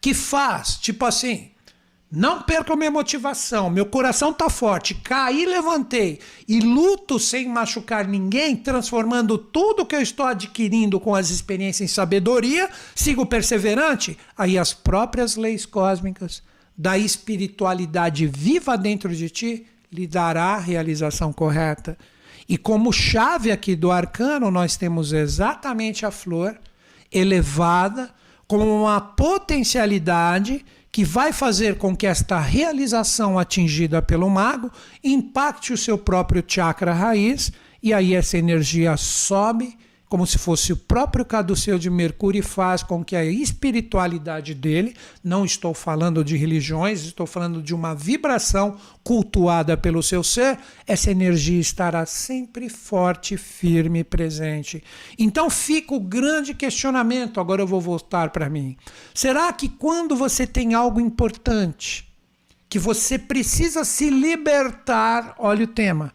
[0.00, 1.50] que faz, tipo assim,
[2.14, 8.54] não perca minha motivação, meu coração tá forte, caí, levantei e luto sem machucar ninguém,
[8.54, 14.72] transformando tudo que eu estou adquirindo com as experiências em sabedoria, sigo perseverante, aí as
[14.72, 16.40] próprias leis cósmicas
[16.78, 21.98] da espiritualidade viva dentro de ti lhe dará a realização correta.
[22.48, 26.56] E como chave aqui do arcano, nós temos exatamente a flor
[27.10, 28.10] elevada
[28.46, 30.64] como uma potencialidade
[30.94, 34.70] que vai fazer com que esta realização atingida pelo mago
[35.02, 37.50] impacte o seu próprio chakra raiz
[37.82, 39.76] e aí essa energia sobe
[40.08, 44.94] como se fosse o próprio caduceu de Mercúrio e faz com que a espiritualidade dele,
[45.22, 51.10] não estou falando de religiões, estou falando de uma vibração cultuada pelo seu ser, essa
[51.10, 54.82] energia estará sempre forte, firme e presente.
[55.18, 58.76] Então fica o grande questionamento, agora eu vou voltar para mim.
[59.14, 62.08] Será que quando você tem algo importante,
[62.68, 66.12] que você precisa se libertar, olha o tema,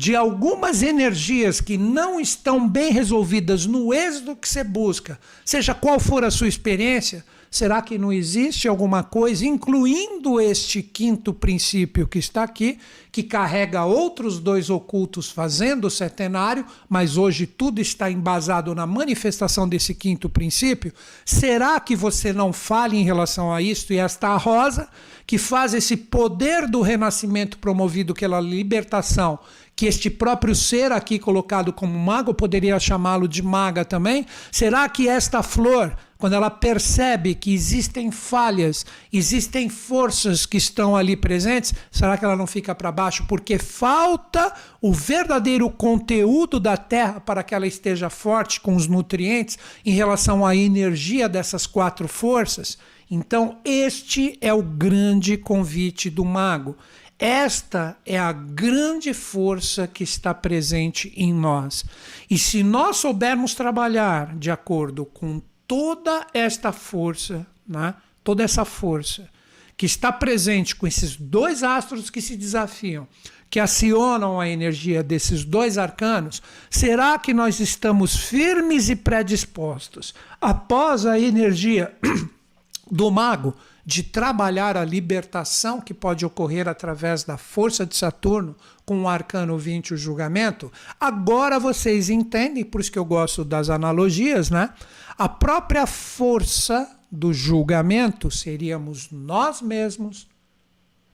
[0.00, 6.00] de algumas energias que não estão bem resolvidas no êxito que você busca, seja qual
[6.00, 12.18] for a sua experiência, será que não existe alguma coisa, incluindo este quinto princípio que
[12.18, 12.78] está aqui,
[13.12, 19.68] que carrega outros dois ocultos fazendo o setenário, mas hoje tudo está embasado na manifestação
[19.68, 20.94] desse quinto princípio?
[21.26, 24.88] Será que você não fale em relação a isto e esta rosa,
[25.26, 29.38] que faz esse poder do renascimento promovido pela libertação
[29.74, 34.26] que este próprio ser aqui colocado como mago, poderia chamá-lo de maga também?
[34.52, 41.16] Será que esta flor, quando ela percebe que existem falhas, existem forças que estão ali
[41.16, 44.52] presentes, será que ela não fica para baixo porque falta
[44.82, 50.44] o verdadeiro conteúdo da terra para que ela esteja forte com os nutrientes em relação
[50.44, 52.76] à energia dessas quatro forças?
[53.10, 56.76] Então, este é o grande convite do mago.
[57.20, 61.84] Esta é a grande força que está presente em nós.
[62.30, 67.94] E se nós soubermos trabalhar de acordo com toda esta força, né?
[68.24, 69.28] toda essa força
[69.76, 73.06] que está presente com esses dois astros que se desafiam,
[73.50, 76.40] que acionam a energia desses dois arcanos,
[76.70, 81.94] será que nós estamos firmes e predispostos após a energia
[82.90, 83.54] do mago?
[83.90, 88.54] De trabalhar a libertação que pode ocorrer através da força de Saturno
[88.86, 90.70] com o arcano 20, o julgamento,
[91.00, 94.70] agora vocês entendem, por isso que eu gosto das analogias, né?
[95.18, 100.28] A própria força do julgamento seríamos nós mesmos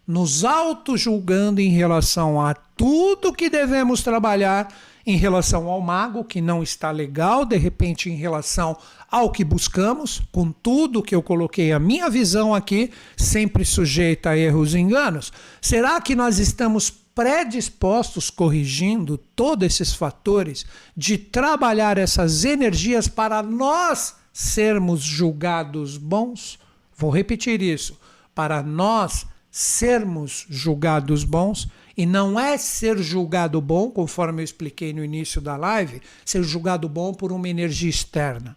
[0.07, 4.69] nos auto-julgando em relação a tudo que devemos trabalhar
[5.07, 8.77] em relação ao mago, que não está legal, de repente, em relação
[9.09, 14.37] ao que buscamos, com tudo que eu coloquei a minha visão aqui, sempre sujeita a
[14.37, 15.33] erros e enganos.
[15.63, 24.17] Será que nós estamos predispostos, corrigindo todos esses fatores, de trabalhar essas energias para nós
[24.33, 26.59] sermos julgados bons?
[26.97, 27.99] Vou repetir isso.
[28.35, 35.05] Para nós sermos julgados bons, e não é ser julgado bom, conforme eu expliquei no
[35.05, 38.57] início da live, ser julgado bom por uma energia externa.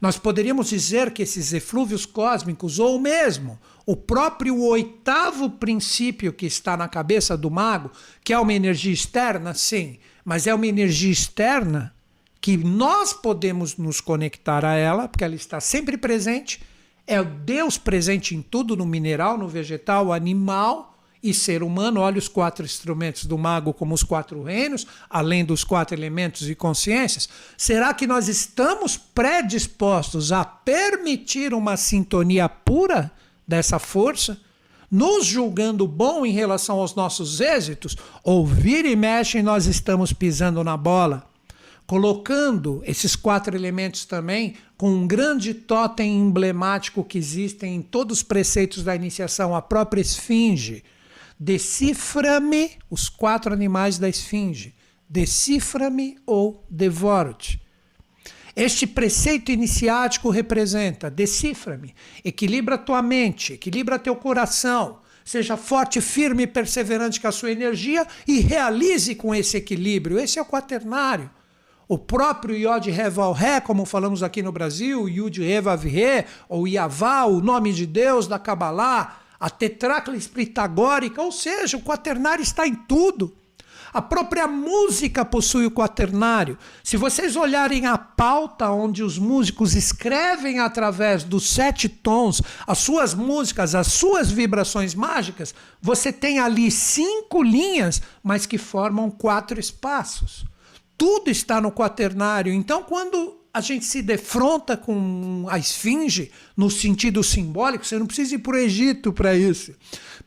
[0.00, 6.76] Nós poderíamos dizer que esses eflúvios cósmicos, ou mesmo o próprio oitavo princípio que está
[6.76, 7.90] na cabeça do mago,
[8.24, 11.94] que é uma energia externa, sim, mas é uma energia externa
[12.40, 16.62] que nós podemos nos conectar a ela, porque ela está sempre presente,
[17.06, 20.89] é o Deus presente em tudo, no mineral, no vegetal, animal,
[21.22, 25.64] e ser humano, olha os quatro instrumentos do mago como os quatro reinos, além dos
[25.64, 27.28] quatro elementos e consciências.
[27.56, 33.12] Será que nós estamos predispostos a permitir uma sintonia pura
[33.46, 34.40] dessa força?
[34.90, 37.96] Nos julgando bom em relação aos nossos êxitos?
[38.24, 41.28] Ou vira e mexe nós estamos pisando na bola?
[41.86, 48.22] Colocando esses quatro elementos também com um grande totem emblemático que existem em todos os
[48.22, 50.82] preceitos da iniciação, a própria esfinge
[51.42, 54.74] Decifra-me os quatro animais da esfinge.
[55.08, 57.58] Decifra-me ou devoro-te.
[58.54, 66.46] Este preceito iniciático representa: decifra-me, equilibra tua mente, equilibra teu coração, seja forte, firme e
[66.46, 70.18] perseverante com a sua energia e realize com esse equilíbrio.
[70.18, 71.30] Esse é o quaternário.
[71.88, 77.24] O próprio Yod Reval Ré, como falamos aqui no Brasil, Yud Revav Re, ou Yavá,
[77.24, 82.74] o nome de Deus da Kabbalah, a tetráclise pitagórica, ou seja, o quaternário está em
[82.74, 83.34] tudo.
[83.92, 86.56] A própria música possui o quaternário.
[86.84, 93.14] Se vocês olharem a pauta onde os músicos escrevem através dos sete tons as suas
[93.14, 100.44] músicas, as suas vibrações mágicas, você tem ali cinco linhas, mas que formam quatro espaços.
[100.96, 102.52] Tudo está no quaternário.
[102.52, 108.36] Então, quando a gente se defronta com a esfinge no sentido simbólico, você não precisa
[108.36, 109.74] ir para o Egito para isso.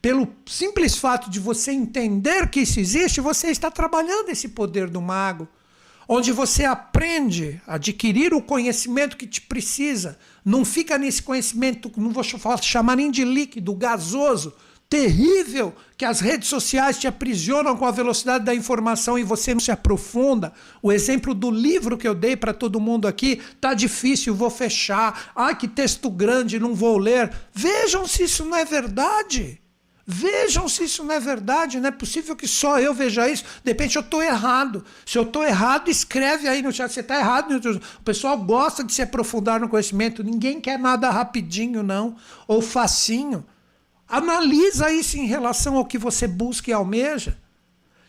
[0.02, 5.02] Pelo simples fato de você entender que isso existe, você está trabalhando esse poder do
[5.02, 5.48] mago,
[6.08, 10.20] onde você aprende a adquirir o conhecimento que te precisa.
[10.44, 12.24] Não fica nesse conhecimento, não vou
[12.62, 14.54] chamar nem de líquido, gasoso,
[14.94, 19.60] terrível que as redes sociais te aprisionam com a velocidade da informação e você não
[19.60, 20.54] se aprofunda.
[20.84, 25.32] O exemplo do livro que eu dei para todo mundo aqui, tá difícil, vou fechar.
[25.36, 27.34] Ai, que texto grande, não vou ler.
[27.52, 29.60] Vejam se isso não é verdade.
[30.06, 33.46] Vejam se isso não é verdade, não é possível que só eu veja isso.
[33.64, 34.86] De repente eu estou errado.
[35.04, 36.94] Se eu estou errado, escreve aí no chat.
[36.94, 37.60] Você está errado.
[38.00, 40.24] O pessoal gosta de se aprofundar no conhecimento.
[40.24, 42.16] Ninguém quer nada rapidinho, não.
[42.48, 43.44] Ou facinho.
[44.08, 47.38] Analisa isso em relação ao que você busca e almeja.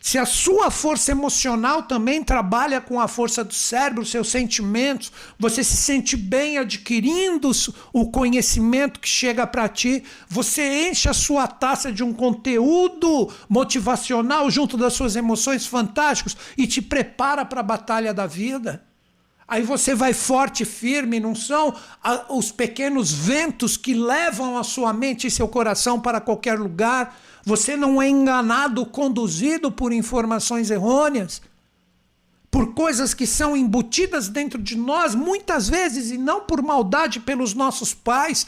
[0.05, 5.63] Se a sua força emocional também trabalha com a força do cérebro, seus sentimentos, você
[5.63, 7.49] se sente bem adquirindo
[7.91, 14.51] o conhecimento que chega para ti, você enche a sua taça de um conteúdo motivacional
[14.51, 18.85] junto das suas emoções fantásticos e te prepara para a batalha da vida.
[19.47, 21.75] Aí você vai forte e firme, não são
[22.29, 27.15] os pequenos ventos que levam a sua mente e seu coração para qualquer lugar.
[27.43, 31.43] Você não é enganado, conduzido por informações errôneas,
[32.49, 37.53] por coisas que são embutidas dentro de nós, muitas vezes, e não por maldade pelos
[37.53, 38.47] nossos pais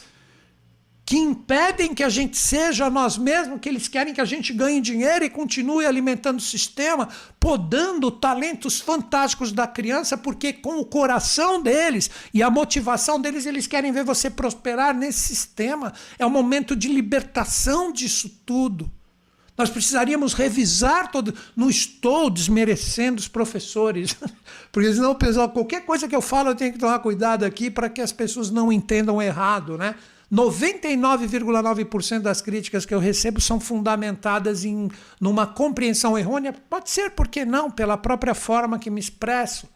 [1.07, 4.81] que impedem que a gente seja nós mesmos, que eles querem que a gente ganhe
[4.81, 7.07] dinheiro e continue alimentando o sistema,
[7.39, 13.65] podando talentos fantásticos da criança, porque com o coração deles e a motivação deles, eles
[13.65, 15.93] querem ver você prosperar nesse sistema.
[16.19, 18.91] É o momento de libertação disso tudo.
[19.57, 21.33] Nós precisaríamos revisar todo.
[21.55, 24.13] Não estou desmerecendo os professores,
[24.73, 27.89] porque senão, pessoal, qualquer coisa que eu falo, eu tenho que tomar cuidado aqui para
[27.89, 29.95] que as pessoas não entendam errado, né?
[30.31, 36.53] 99,9% das críticas que eu recebo são fundamentadas em numa compreensão errônea.
[36.69, 39.69] Pode ser, por que não, pela própria forma que me expresso.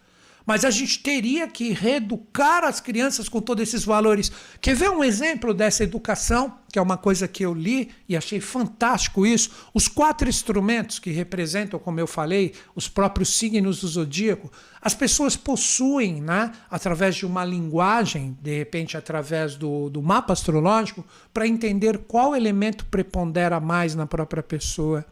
[0.46, 4.32] Mas a gente teria que reeducar as crianças com todos esses valores.
[4.60, 8.40] Quer ver um exemplo dessa educação, que é uma coisa que eu li e achei
[8.40, 9.52] fantástico isso?
[9.74, 15.36] Os quatro instrumentos que representam, como eu falei, os próprios signos do zodíaco, as pessoas
[15.36, 22.00] possuem, né, através de uma linguagem, de repente através do, do mapa astrológico, para entender
[22.08, 25.06] qual elemento prepondera mais na própria pessoa.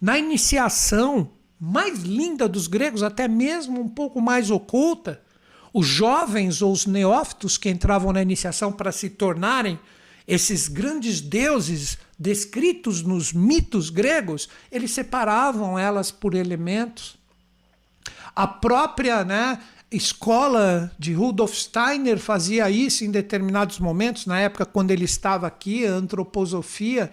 [0.00, 5.20] Na iniciação, mais linda dos gregos, até mesmo um pouco mais oculta,
[5.72, 9.78] os jovens ou os neófitos que entravam na iniciação para se tornarem
[10.26, 17.16] esses grandes deuses descritos nos mitos gregos, eles separavam elas por elementos.
[18.34, 19.58] A própria né,
[19.90, 25.86] escola de Rudolf Steiner fazia isso em determinados momentos, na época quando ele estava aqui,
[25.86, 27.12] a antroposofia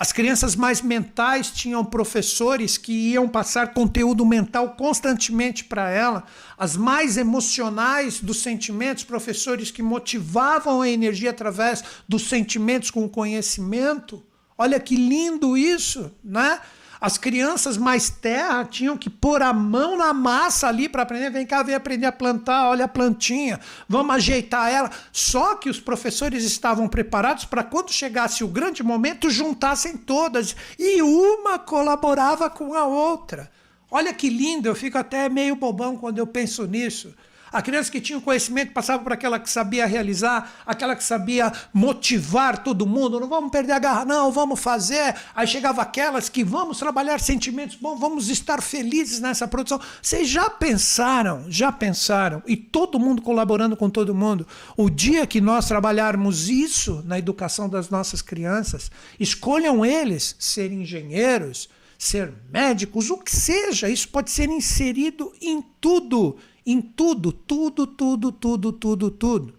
[0.00, 6.24] as crianças mais mentais tinham professores que iam passar conteúdo mental constantemente para ela.
[6.56, 13.10] As mais emocionais dos sentimentos, professores que motivavam a energia através dos sentimentos com o
[13.10, 14.24] conhecimento.
[14.56, 16.60] Olha que lindo isso, né?
[17.00, 21.30] As crianças mais terra tinham que pôr a mão na massa ali para aprender.
[21.30, 24.90] Vem cá, vem aprender a plantar, olha a plantinha, vamos ajeitar ela.
[25.10, 30.54] Só que os professores estavam preparados para quando chegasse o grande momento, juntassem todas.
[30.78, 33.50] E uma colaborava com a outra.
[33.90, 37.14] Olha que lindo, eu fico até meio bobão quando eu penso nisso.
[37.52, 41.52] A criança que tinha o conhecimento passava por aquela que sabia realizar, aquela que sabia
[41.72, 43.18] motivar todo mundo.
[43.18, 45.16] Não vamos perder a garra, não, vamos fazer.
[45.34, 49.80] Aí chegava aquelas que vamos trabalhar sentimentos bom, vamos estar felizes nessa produção.
[50.00, 54.46] Vocês já pensaram, já pensaram, e todo mundo colaborando com todo mundo,
[54.76, 61.68] o dia que nós trabalharmos isso na educação das nossas crianças, escolham eles ser engenheiros,
[61.98, 68.32] ser médicos, o que seja, isso pode ser inserido em tudo em tudo, tudo, tudo,
[68.32, 69.54] tudo, tudo, tudo.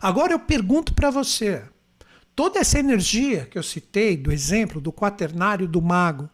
[0.00, 1.62] Agora eu pergunto para você:
[2.34, 6.28] toda essa energia que eu citei, do exemplo do quaternário do mago,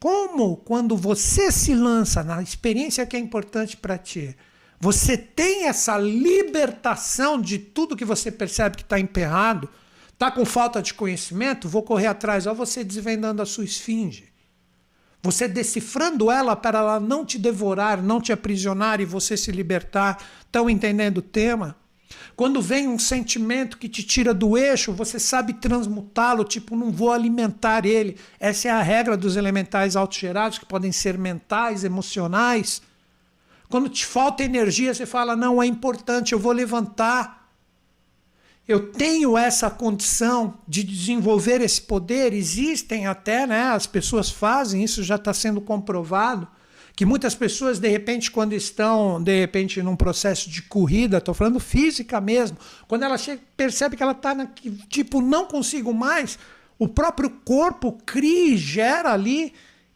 [0.00, 4.36] como quando você se lança na experiência que é importante para ti,
[4.80, 9.68] você tem essa libertação de tudo que você percebe que está emperrado,
[10.12, 14.31] está com falta de conhecimento, vou correr atrás, ó, você desvendando a sua esfinge.
[15.22, 20.20] Você decifrando ela para ela não te devorar, não te aprisionar e você se libertar.
[20.44, 21.76] Estão entendendo o tema?
[22.34, 27.12] Quando vem um sentimento que te tira do eixo, você sabe transmutá-lo, tipo, não vou
[27.12, 28.16] alimentar ele.
[28.40, 32.82] Essa é a regra dos elementais autogerados, que podem ser mentais, emocionais.
[33.68, 37.41] Quando te falta energia, você fala: não, é importante, eu vou levantar.
[38.66, 42.32] Eu tenho essa condição de desenvolver esse poder.
[42.32, 43.70] Existem até, né?
[43.70, 46.46] As pessoas fazem, isso já está sendo comprovado
[46.94, 51.58] que muitas pessoas, de repente, quando estão, de repente, num processo de corrida, estou falando
[51.58, 54.34] física mesmo, quando ela chega, percebe que ela está,
[54.88, 56.38] tipo, não consigo mais,
[56.78, 59.54] o próprio corpo cria e gera ali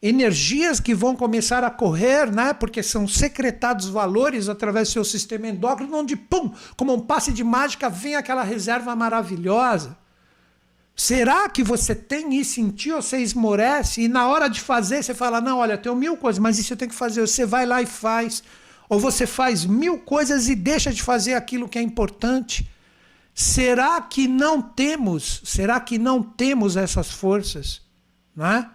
[0.09, 2.53] energias que vão começar a correr, né?
[2.53, 7.43] Porque são secretados valores através do seu sistema endócrino, onde, pum, como um passe de
[7.43, 9.97] mágica, vem aquela reserva maravilhosa.
[10.95, 15.03] Será que você tem isso em ti ou você esmorece e na hora de fazer
[15.03, 17.21] você fala: não, olha, tenho mil coisas, mas isso eu tenho que fazer.
[17.21, 18.43] Você vai lá e faz.
[18.89, 22.71] Ou você faz mil coisas e deixa de fazer aquilo que é importante.
[23.35, 25.43] Será que não temos?
[25.45, 27.83] Será que não temos essas forças?
[28.35, 28.71] Não é?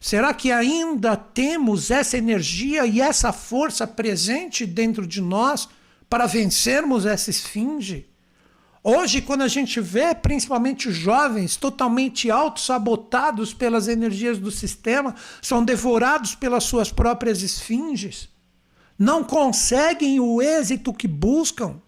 [0.00, 5.68] Será que ainda temos essa energia e essa força presente dentro de nós
[6.08, 8.08] para vencermos essa esfinge?
[8.82, 16.34] Hoje, quando a gente vê principalmente jovens totalmente autossabotados pelas energias do sistema, são devorados
[16.34, 18.30] pelas suas próprias esfinges,
[18.98, 21.78] não conseguem o êxito que buscam,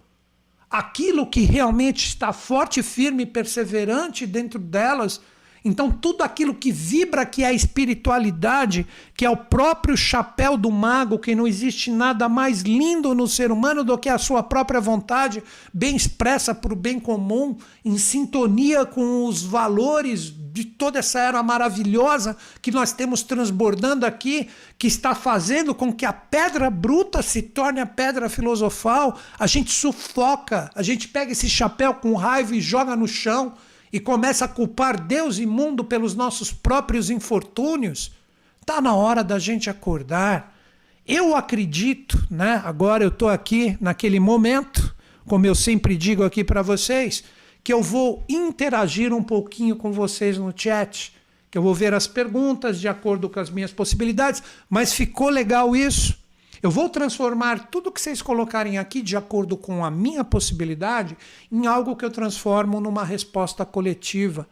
[0.68, 5.18] aquilo que realmente está forte, firme e perseverante dentro delas
[5.64, 8.84] então, tudo aquilo que vibra que é a espiritualidade,
[9.16, 13.52] que é o próprio chapéu do mago, que não existe nada mais lindo no ser
[13.52, 15.42] humano do que a sua própria vontade,
[15.72, 21.42] bem expressa para o bem comum, em sintonia com os valores de toda essa era
[21.42, 27.40] maravilhosa que nós temos transbordando aqui, que está fazendo com que a pedra bruta se
[27.40, 29.16] torne a pedra filosofal.
[29.38, 33.54] A gente sufoca, a gente pega esse chapéu com raiva e joga no chão
[33.92, 38.12] e começa a culpar Deus e mundo pelos nossos próprios infortúnios,
[38.64, 40.56] tá na hora da gente acordar.
[41.06, 42.62] Eu acredito, né?
[42.64, 44.94] Agora eu estou aqui naquele momento,
[45.26, 47.22] como eu sempre digo aqui para vocês,
[47.62, 51.12] que eu vou interagir um pouquinho com vocês no chat,
[51.50, 55.76] que eu vou ver as perguntas de acordo com as minhas possibilidades, mas ficou legal
[55.76, 56.21] isso?
[56.62, 61.16] Eu vou transformar tudo que vocês colocarem aqui, de acordo com a minha possibilidade,
[61.50, 64.46] em algo que eu transformo numa resposta coletiva,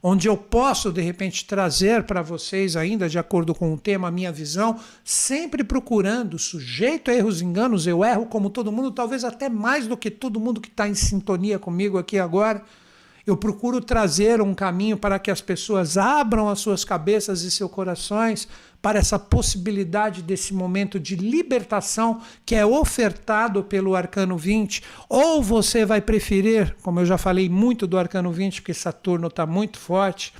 [0.00, 4.12] onde eu posso, de repente, trazer para vocês, ainda de acordo com o tema, a
[4.12, 9.48] minha visão, sempre procurando, sujeito a erros enganos, eu erro como todo mundo, talvez até
[9.48, 12.62] mais do que todo mundo que está em sintonia comigo aqui agora.
[13.28, 17.70] Eu procuro trazer um caminho para que as pessoas abram as suas cabeças e seus
[17.70, 18.48] corações
[18.80, 25.84] para essa possibilidade desse momento de libertação que é ofertado pelo Arcano 20, ou você
[25.84, 30.32] vai preferir, como eu já falei muito do Arcano 20, porque Saturno está muito forte,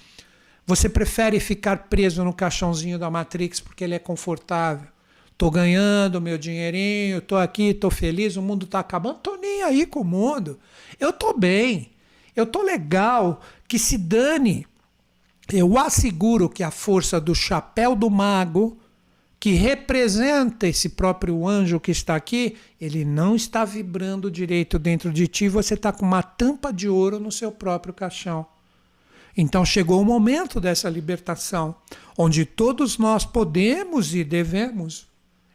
[0.64, 4.88] você prefere ficar preso no caixãozinho da Matrix porque ele é confortável.
[5.36, 9.84] Tô ganhando meu dinheirinho, tô aqui, tô feliz, o mundo tá acabando, tô nem aí
[9.84, 10.58] com o mundo.
[10.98, 11.97] Eu tô bem.
[12.38, 14.66] Eu tô legal, que se dane
[15.50, 18.78] eu asseguro que a força do chapéu do mago,
[19.40, 25.26] que representa esse próprio anjo que está aqui, ele não está vibrando direito dentro de
[25.26, 28.46] ti, você está com uma tampa de ouro no seu próprio caixão.
[29.36, 31.74] Então chegou o momento dessa libertação,
[32.16, 35.06] onde todos nós podemos e devemos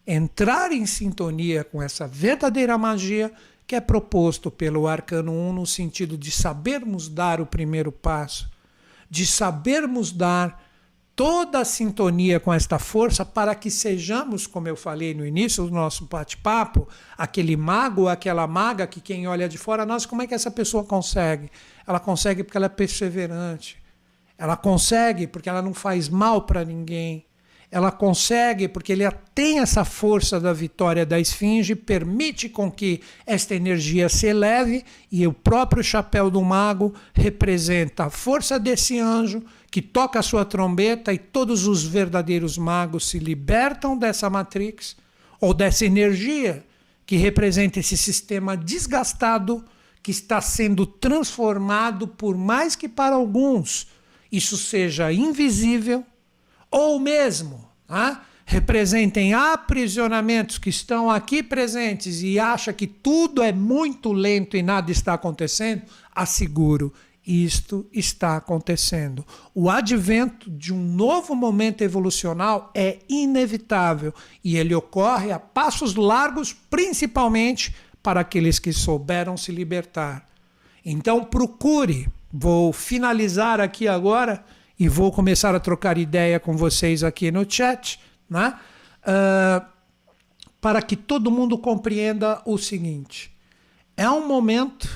[0.08, 3.32] entrar em sintonia com essa verdadeira magia
[3.66, 8.54] que é proposto pelo Arcano 1 no sentido de sabermos dar o primeiro passo
[9.14, 10.60] de sabermos dar
[11.16, 15.70] toda a sintonia com esta força para que sejamos, como eu falei no início do
[15.70, 20.34] nosso bate-papo, aquele mago, aquela maga que quem olha de fora, nós, como é que
[20.34, 21.52] essa pessoa consegue?
[21.86, 23.78] Ela consegue porque ela é perseverante.
[24.36, 27.24] Ela consegue porque ela não faz mal para ninguém
[27.74, 29.04] ela consegue, porque ele
[29.34, 35.26] tem essa força da vitória da esfinge, permite com que esta energia se eleve e
[35.26, 41.12] o próprio chapéu do mago representa a força desse anjo que toca a sua trombeta
[41.12, 44.96] e todos os verdadeiros magos se libertam dessa matrix
[45.42, 46.64] ou dessa energia
[47.08, 49.66] que representa esse sistema desgastado
[50.04, 53.88] que está sendo transformado por mais que para alguns
[54.32, 56.06] isso seja invisível
[56.74, 57.70] ou mesmo
[58.46, 64.92] representem aprisionamentos que estão aqui presentes e acha que tudo é muito lento e nada
[64.92, 66.92] está acontecendo, asseguro,
[67.26, 69.24] isto está acontecendo.
[69.54, 74.12] O advento de um novo momento evolucional é inevitável
[74.44, 80.28] e ele ocorre a passos largos, principalmente para aqueles que souberam se libertar.
[80.84, 84.44] Então procure, vou finalizar aqui agora
[84.80, 88.00] e vou começar a trocar ideia com vocês aqui no chat,
[88.30, 88.60] né?
[89.02, 89.66] Uh,
[90.60, 93.36] para que todo mundo compreenda o seguinte:
[93.96, 94.88] é um momento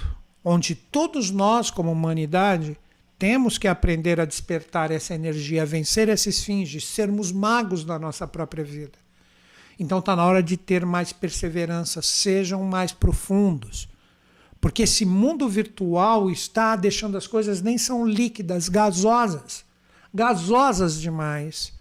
[0.43, 2.77] onde todos nós, como humanidade,
[3.19, 8.27] temos que aprender a despertar essa energia, a vencer esses fins, sermos magos da nossa
[8.27, 8.97] própria vida.
[9.79, 13.87] Então está na hora de ter mais perseverança, sejam mais profundos.
[14.59, 19.66] Porque esse mundo virtual está deixando as coisas nem são líquidas, gasosas.
[20.13, 21.73] Gasosas demais.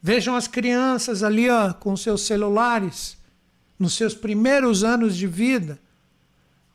[0.00, 3.16] Vejam as crianças ali ó, com seus celulares,
[3.78, 5.78] nos seus primeiros anos de vida.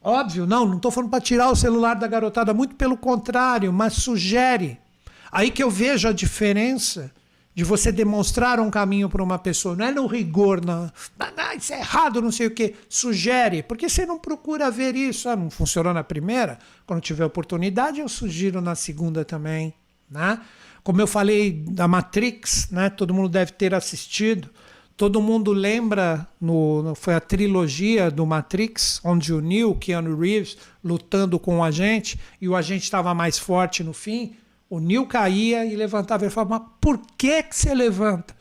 [0.02, 3.94] Óbvio, não, não estou falando para tirar o celular da garotada, muito pelo contrário, mas
[3.94, 4.80] sugere.
[5.32, 7.12] Aí que eu vejo a diferença
[7.54, 9.76] de você demonstrar um caminho para uma pessoa.
[9.76, 10.90] Não é no rigor, não.
[11.20, 12.76] Ah, isso é errado, não sei o que.
[12.88, 13.62] Sugere.
[13.62, 15.28] Porque você não procura ver isso.
[15.28, 16.58] Ah, não funcionou na primeira?
[16.86, 19.74] Quando tiver oportunidade, eu sugiro na segunda também.
[20.10, 20.40] Né?
[20.90, 22.90] Como eu falei da Matrix, né?
[22.90, 24.50] todo mundo deve ter assistido.
[24.98, 31.38] Todo mundo lembra, no, foi a trilogia do Matrix, onde o Neo, Keanu Reeves, lutando
[31.38, 34.36] com o agente, e o agente estava mais forte no fim.
[34.68, 36.24] O Neo caía e levantava.
[36.24, 38.36] Ele falava, mas por que, que você levanta?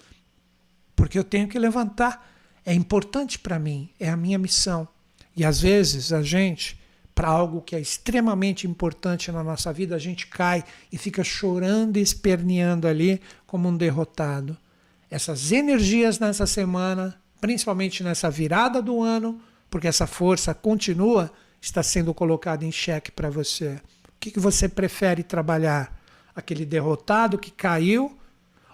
[0.96, 2.32] Porque eu tenho que levantar.
[2.64, 4.88] É importante para mim, é a minha missão.
[5.36, 6.77] E às vezes a gente,
[7.18, 10.62] para algo que é extremamente importante na nossa vida, a gente cai
[10.92, 14.56] e fica chorando e esperneando ali como um derrotado
[15.10, 21.28] essas energias nessa semana, principalmente nessa virada do ano, porque essa força continua,
[21.60, 23.80] está sendo colocada em xeque para você.
[24.06, 26.00] O que, que você prefere trabalhar?
[26.36, 28.16] Aquele derrotado que caiu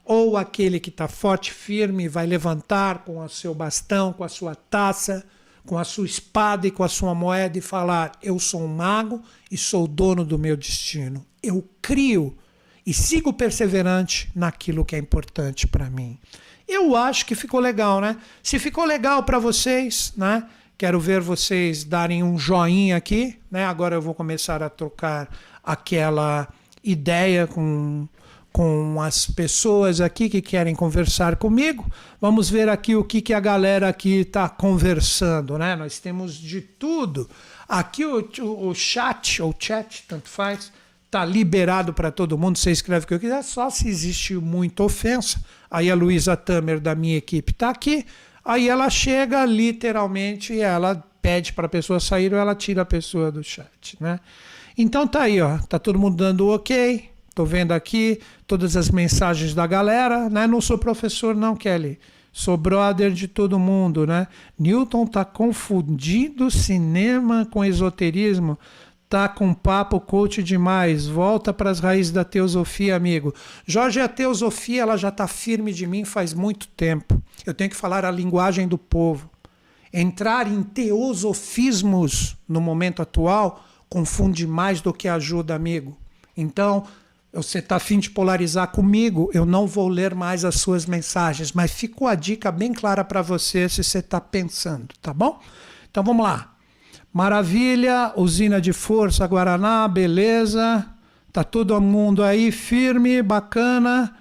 [0.04, 4.54] ou aquele que está forte, firme, vai levantar com o seu bastão, com a sua
[4.54, 5.24] taça,
[5.66, 9.22] com a sua espada e com a sua moeda e falar: Eu sou um mago
[9.50, 11.24] e sou dono do meu destino.
[11.42, 12.36] Eu crio
[12.86, 16.18] e sigo perseverante naquilo que é importante para mim.
[16.66, 18.16] Eu acho que ficou legal, né?
[18.42, 20.46] Se ficou legal para vocês, né?
[20.76, 23.64] Quero ver vocês darem um joinha aqui, né?
[23.64, 25.28] Agora eu vou começar a trocar
[25.62, 26.48] aquela
[26.82, 28.08] ideia com
[28.54, 31.84] com as pessoas aqui que querem conversar comigo.
[32.20, 35.74] Vamos ver aqui o que, que a galera aqui está conversando, né?
[35.74, 37.28] Nós temos de tudo.
[37.68, 40.70] Aqui o, o, o chat, ou chat, tanto faz,
[41.04, 44.82] Está liberado para todo mundo, você escreve o que eu quiser, só se existe muita
[44.82, 45.40] ofensa.
[45.70, 48.04] Aí a Luísa Tamer, da minha equipe, está aqui.
[48.44, 52.84] Aí ela chega literalmente e ela pede para a pessoa sair ou ela tira a
[52.84, 53.96] pessoa do chat.
[54.00, 54.18] Né?
[54.76, 55.58] Então tá aí, ó.
[55.58, 57.13] Tá todo mundo dando ok.
[57.34, 60.46] Tô vendo aqui todas as mensagens da galera, né?
[60.46, 61.98] Não sou professor, não, Kelly.
[62.32, 64.26] Sou brother de todo mundo, né?
[64.58, 68.58] Newton tá confundindo cinema com esoterismo
[69.14, 71.06] tá com papo coach demais.
[71.06, 73.32] Volta para as raízes da teosofia, amigo.
[73.64, 77.22] Jorge, a teosofia ela já está firme de mim faz muito tempo.
[77.46, 79.30] Eu tenho que falar a linguagem do povo.
[79.92, 85.96] Entrar em teosofismos no momento atual confunde mais do que ajuda, amigo.
[86.36, 86.84] Então,
[87.42, 91.72] você está afim de polarizar comigo, eu não vou ler mais as suas mensagens, mas
[91.72, 95.40] ficou a dica bem clara para você se você está pensando, tá bom?
[95.90, 96.54] Então vamos lá.
[97.12, 100.86] Maravilha, usina de força Guaraná, beleza.
[101.32, 104.16] Tá todo mundo aí firme, bacana.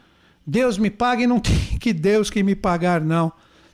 [0.45, 3.31] Deus me pague, não tem que Deus que me pagar não.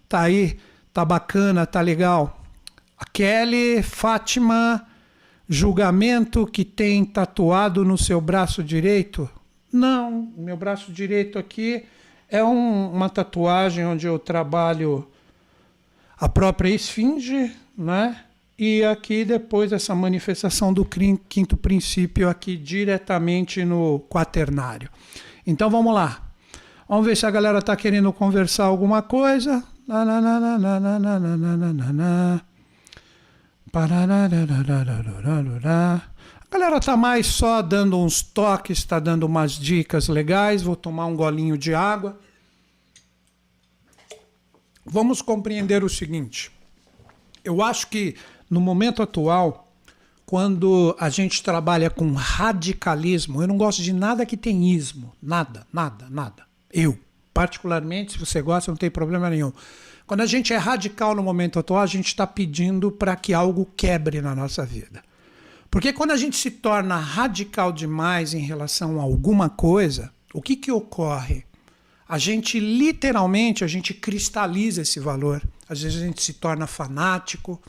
[0.07, 0.57] Tá aí,
[0.93, 2.41] tá bacana, tá legal.
[2.97, 4.85] A Kelly, Fátima,
[5.49, 9.27] julgamento que tem tatuado no seu braço direito?
[9.73, 11.83] Não, meu braço direito aqui
[12.29, 15.07] é um, uma tatuagem onde eu trabalho
[16.15, 18.15] a própria esfinge, né?
[18.57, 24.89] E aqui depois essa manifestação do quinto princípio aqui diretamente no quaternário.
[25.47, 26.21] Então vamos lá.
[26.87, 29.63] Vamos ver se a galera está querendo conversar alguma coisa.
[36.51, 40.63] A galera está mais só dando uns toques, está dando umas dicas legais.
[40.63, 42.19] Vou tomar um golinho de água.
[44.83, 46.51] Vamos compreender o seguinte.
[47.43, 48.15] Eu acho que
[48.49, 49.71] no momento atual,
[50.25, 55.67] quando a gente trabalha com radicalismo, eu não gosto de nada que tem ismo, nada,
[55.71, 56.43] nada, nada.
[56.73, 56.97] Eu,
[57.31, 59.53] particularmente, se você gosta, não tem problema nenhum.
[60.09, 63.69] Quando a gente é radical no momento atual, a gente está pedindo para que algo
[63.77, 65.03] quebre na nossa vida.
[65.69, 70.55] Porque quando a gente se torna radical demais em relação a alguma coisa, o que,
[70.55, 71.45] que ocorre?
[72.07, 75.43] A gente literalmente a gente cristaliza esse valor.
[75.69, 77.61] Às vezes a gente se torna fanático,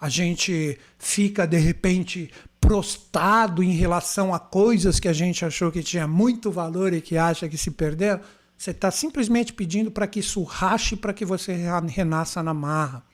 [0.00, 5.82] a gente fica de repente prostado em relação a coisas que a gente achou que
[5.82, 8.22] tinha muito valor e que acha que se perderam.
[8.56, 11.54] Você está simplesmente pedindo para que isso rache para que você
[11.88, 13.04] renasça na marra.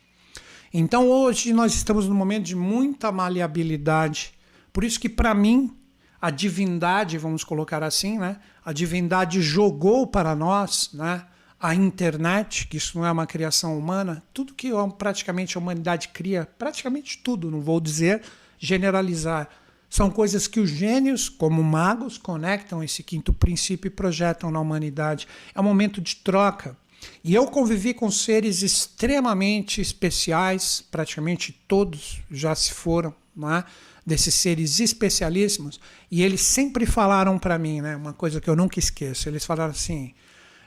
[0.73, 4.33] Então hoje nós estamos num momento de muita maleabilidade.
[4.73, 5.77] Por isso que para mim
[6.21, 8.37] a divindade, vamos colocar assim, né?
[8.65, 11.25] A divindade jogou para nós, né?
[11.59, 16.49] A internet, que isso não é uma criação humana, tudo que praticamente a humanidade cria,
[16.59, 18.23] praticamente tudo, não vou dizer
[18.59, 19.49] generalizar,
[19.91, 25.27] são coisas que os gênios, como magos, conectam esse quinto princípio e projetam na humanidade.
[25.53, 26.77] É um momento de troca.
[27.25, 33.13] E eu convivi com seres extremamente especiais, praticamente todos já se foram,
[33.43, 33.65] é?
[34.07, 35.81] desses seres especialíssimos,
[36.11, 39.29] e eles sempre falaram para mim, né, uma coisa que eu nunca esqueço.
[39.29, 40.15] Eles falaram assim: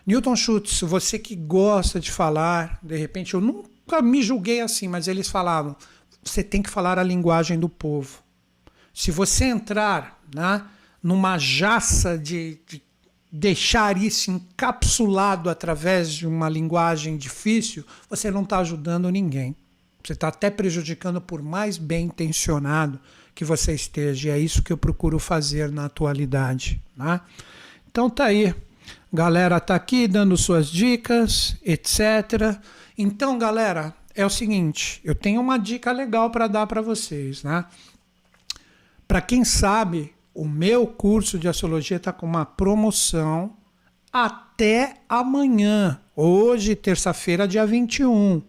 [0.05, 5.07] Newton Schultz, você que gosta de falar, de repente eu nunca me julguei assim, mas
[5.07, 5.75] eles falavam:
[6.23, 8.22] você tem que falar a linguagem do povo.
[8.93, 10.63] Se você entrar né,
[11.01, 12.81] numa jaça de, de
[13.31, 19.55] deixar isso encapsulado através de uma linguagem difícil, você não está ajudando ninguém.
[20.03, 22.99] Você está até prejudicando por mais bem intencionado
[23.33, 24.29] que você esteja.
[24.29, 26.81] E é isso que eu procuro fazer na atualidade.
[26.95, 27.19] Né?
[27.89, 28.53] Então tá aí.
[29.11, 32.59] Galera tá aqui dando suas dicas, etc.
[32.97, 37.65] Então, galera, é o seguinte, eu tenho uma dica legal para dar para vocês, né?
[39.13, 43.55] Para quem sabe, o meu curso de astrologia está com uma promoção
[44.11, 48.41] até amanhã, hoje, terça-feira, dia 21.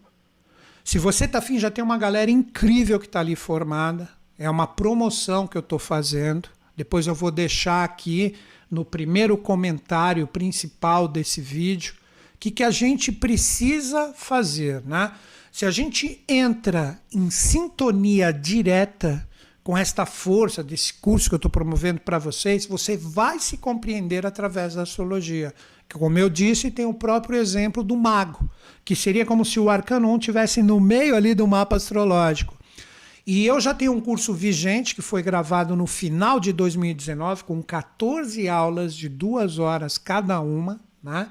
[0.83, 4.09] Se você está afim, já tem uma galera incrível que está ali formada.
[4.39, 6.49] É uma promoção que eu estou fazendo.
[6.75, 8.33] Depois eu vou deixar aqui
[8.67, 11.93] no primeiro comentário principal desse vídeo
[12.33, 14.81] o que, que a gente precisa fazer.
[14.83, 15.11] Né?
[15.51, 19.27] Se a gente entra em sintonia direta
[19.65, 24.23] com esta força desse curso que eu estou promovendo para vocês, você vai se compreender
[24.23, 25.55] através da astrologia.
[25.89, 28.47] Que, como eu disse, tem o próprio exemplo do mago,
[28.85, 32.55] que seria como se o arcano 1 tivesse no meio ali do mapa astrológico.
[33.25, 37.59] E eu já tenho um curso vigente que foi gravado no final de 2019 com
[37.63, 41.27] 14 aulas de duas horas cada uma, né?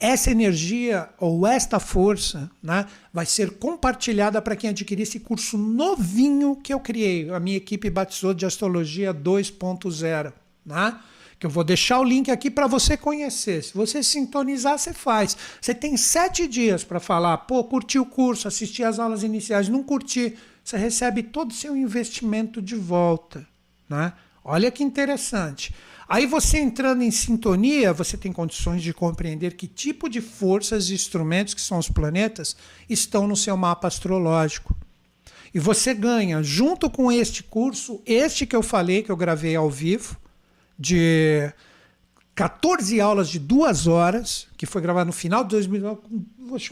[0.00, 6.54] Essa energia ou esta força né, vai ser compartilhada para quem adquirir esse curso novinho
[6.54, 7.28] que eu criei.
[7.30, 10.32] A minha equipe batizou de Astrologia 2.0.
[10.64, 10.96] Né?
[11.36, 13.64] Que eu vou deixar o link aqui para você conhecer.
[13.64, 15.36] Se você sintonizar, você faz.
[15.60, 19.82] Você tem sete dias para falar, pô, curti o curso, assisti as aulas iniciais, não
[19.82, 20.36] curti.
[20.62, 23.44] Você recebe todo o seu investimento de volta.
[23.88, 24.12] Né?
[24.44, 25.74] Olha que interessante.
[26.08, 30.94] Aí você entrando em sintonia, você tem condições de compreender que tipo de forças e
[30.94, 32.56] instrumentos que são os planetas
[32.88, 34.74] estão no seu mapa astrológico.
[35.52, 39.68] E você ganha, junto com este curso, este que eu falei, que eu gravei ao
[39.68, 40.16] vivo,
[40.78, 41.52] de
[42.34, 46.00] 14 aulas de duas horas, que foi gravado no final de 2009,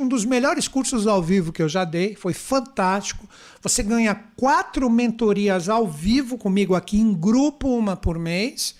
[0.00, 3.28] um dos melhores cursos ao vivo que eu já dei, foi fantástico.
[3.60, 8.76] Você ganha quatro mentorias ao vivo comigo aqui em grupo, uma por mês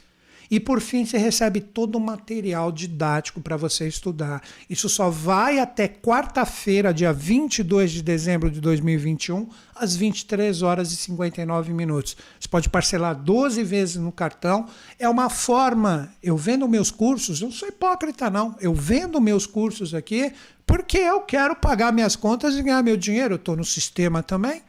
[0.50, 4.42] e por fim, você recebe todo o material didático para você estudar.
[4.68, 10.96] Isso só vai até quarta-feira, dia 22 de dezembro de 2021, às 23 horas e
[10.96, 12.16] 59 minutos.
[12.38, 14.66] Você pode parcelar 12 vezes no cartão.
[14.98, 19.46] É uma forma, eu vendo meus cursos, eu não sou hipócrita não, eu vendo meus
[19.46, 20.32] cursos aqui
[20.66, 23.34] porque eu quero pagar minhas contas e ganhar meu dinheiro.
[23.34, 24.62] Eu estou no sistema também.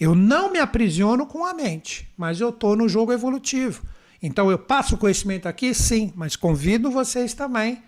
[0.00, 3.82] Eu não me aprisiono com a mente, mas eu estou no jogo evolutivo.
[4.22, 7.82] Então eu passo o conhecimento aqui, sim, mas convido vocês também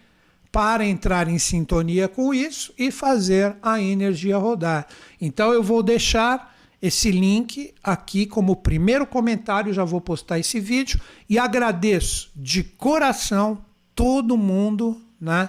[0.53, 4.87] para entrar em sintonia com isso e fazer a energia rodar.
[5.21, 11.01] Então eu vou deixar esse link aqui como primeiro comentário, já vou postar esse vídeo
[11.29, 13.65] e agradeço de coração
[13.95, 15.49] todo mundo, né?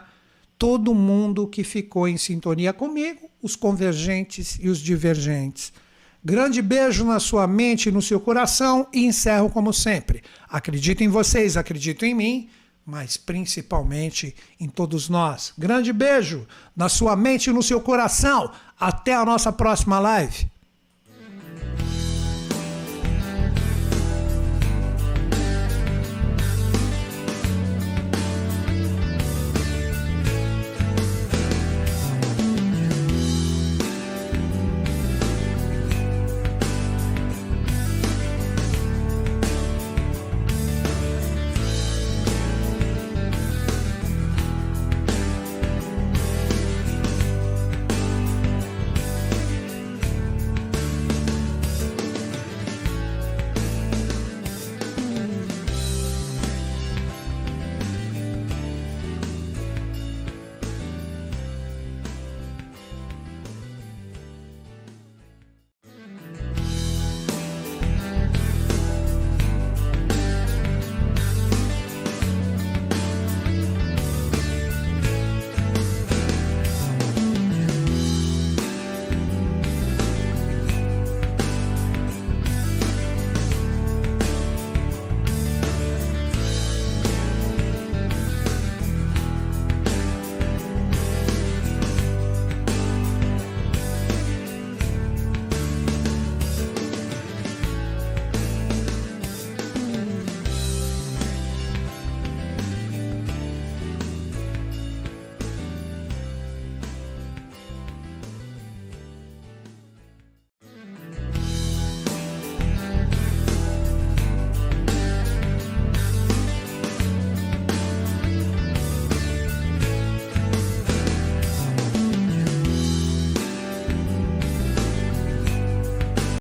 [0.57, 5.73] Todo mundo que ficou em sintonia comigo, os convergentes e os divergentes.
[6.23, 10.21] Grande beijo na sua mente e no seu coração e encerro como sempre.
[10.47, 12.49] Acredito em vocês, acredito em mim,
[12.85, 15.51] mas principalmente em todos nós.
[15.57, 16.45] Grande beijo
[16.75, 18.51] na sua mente e no seu coração.
[18.79, 20.50] Até a nossa próxima live.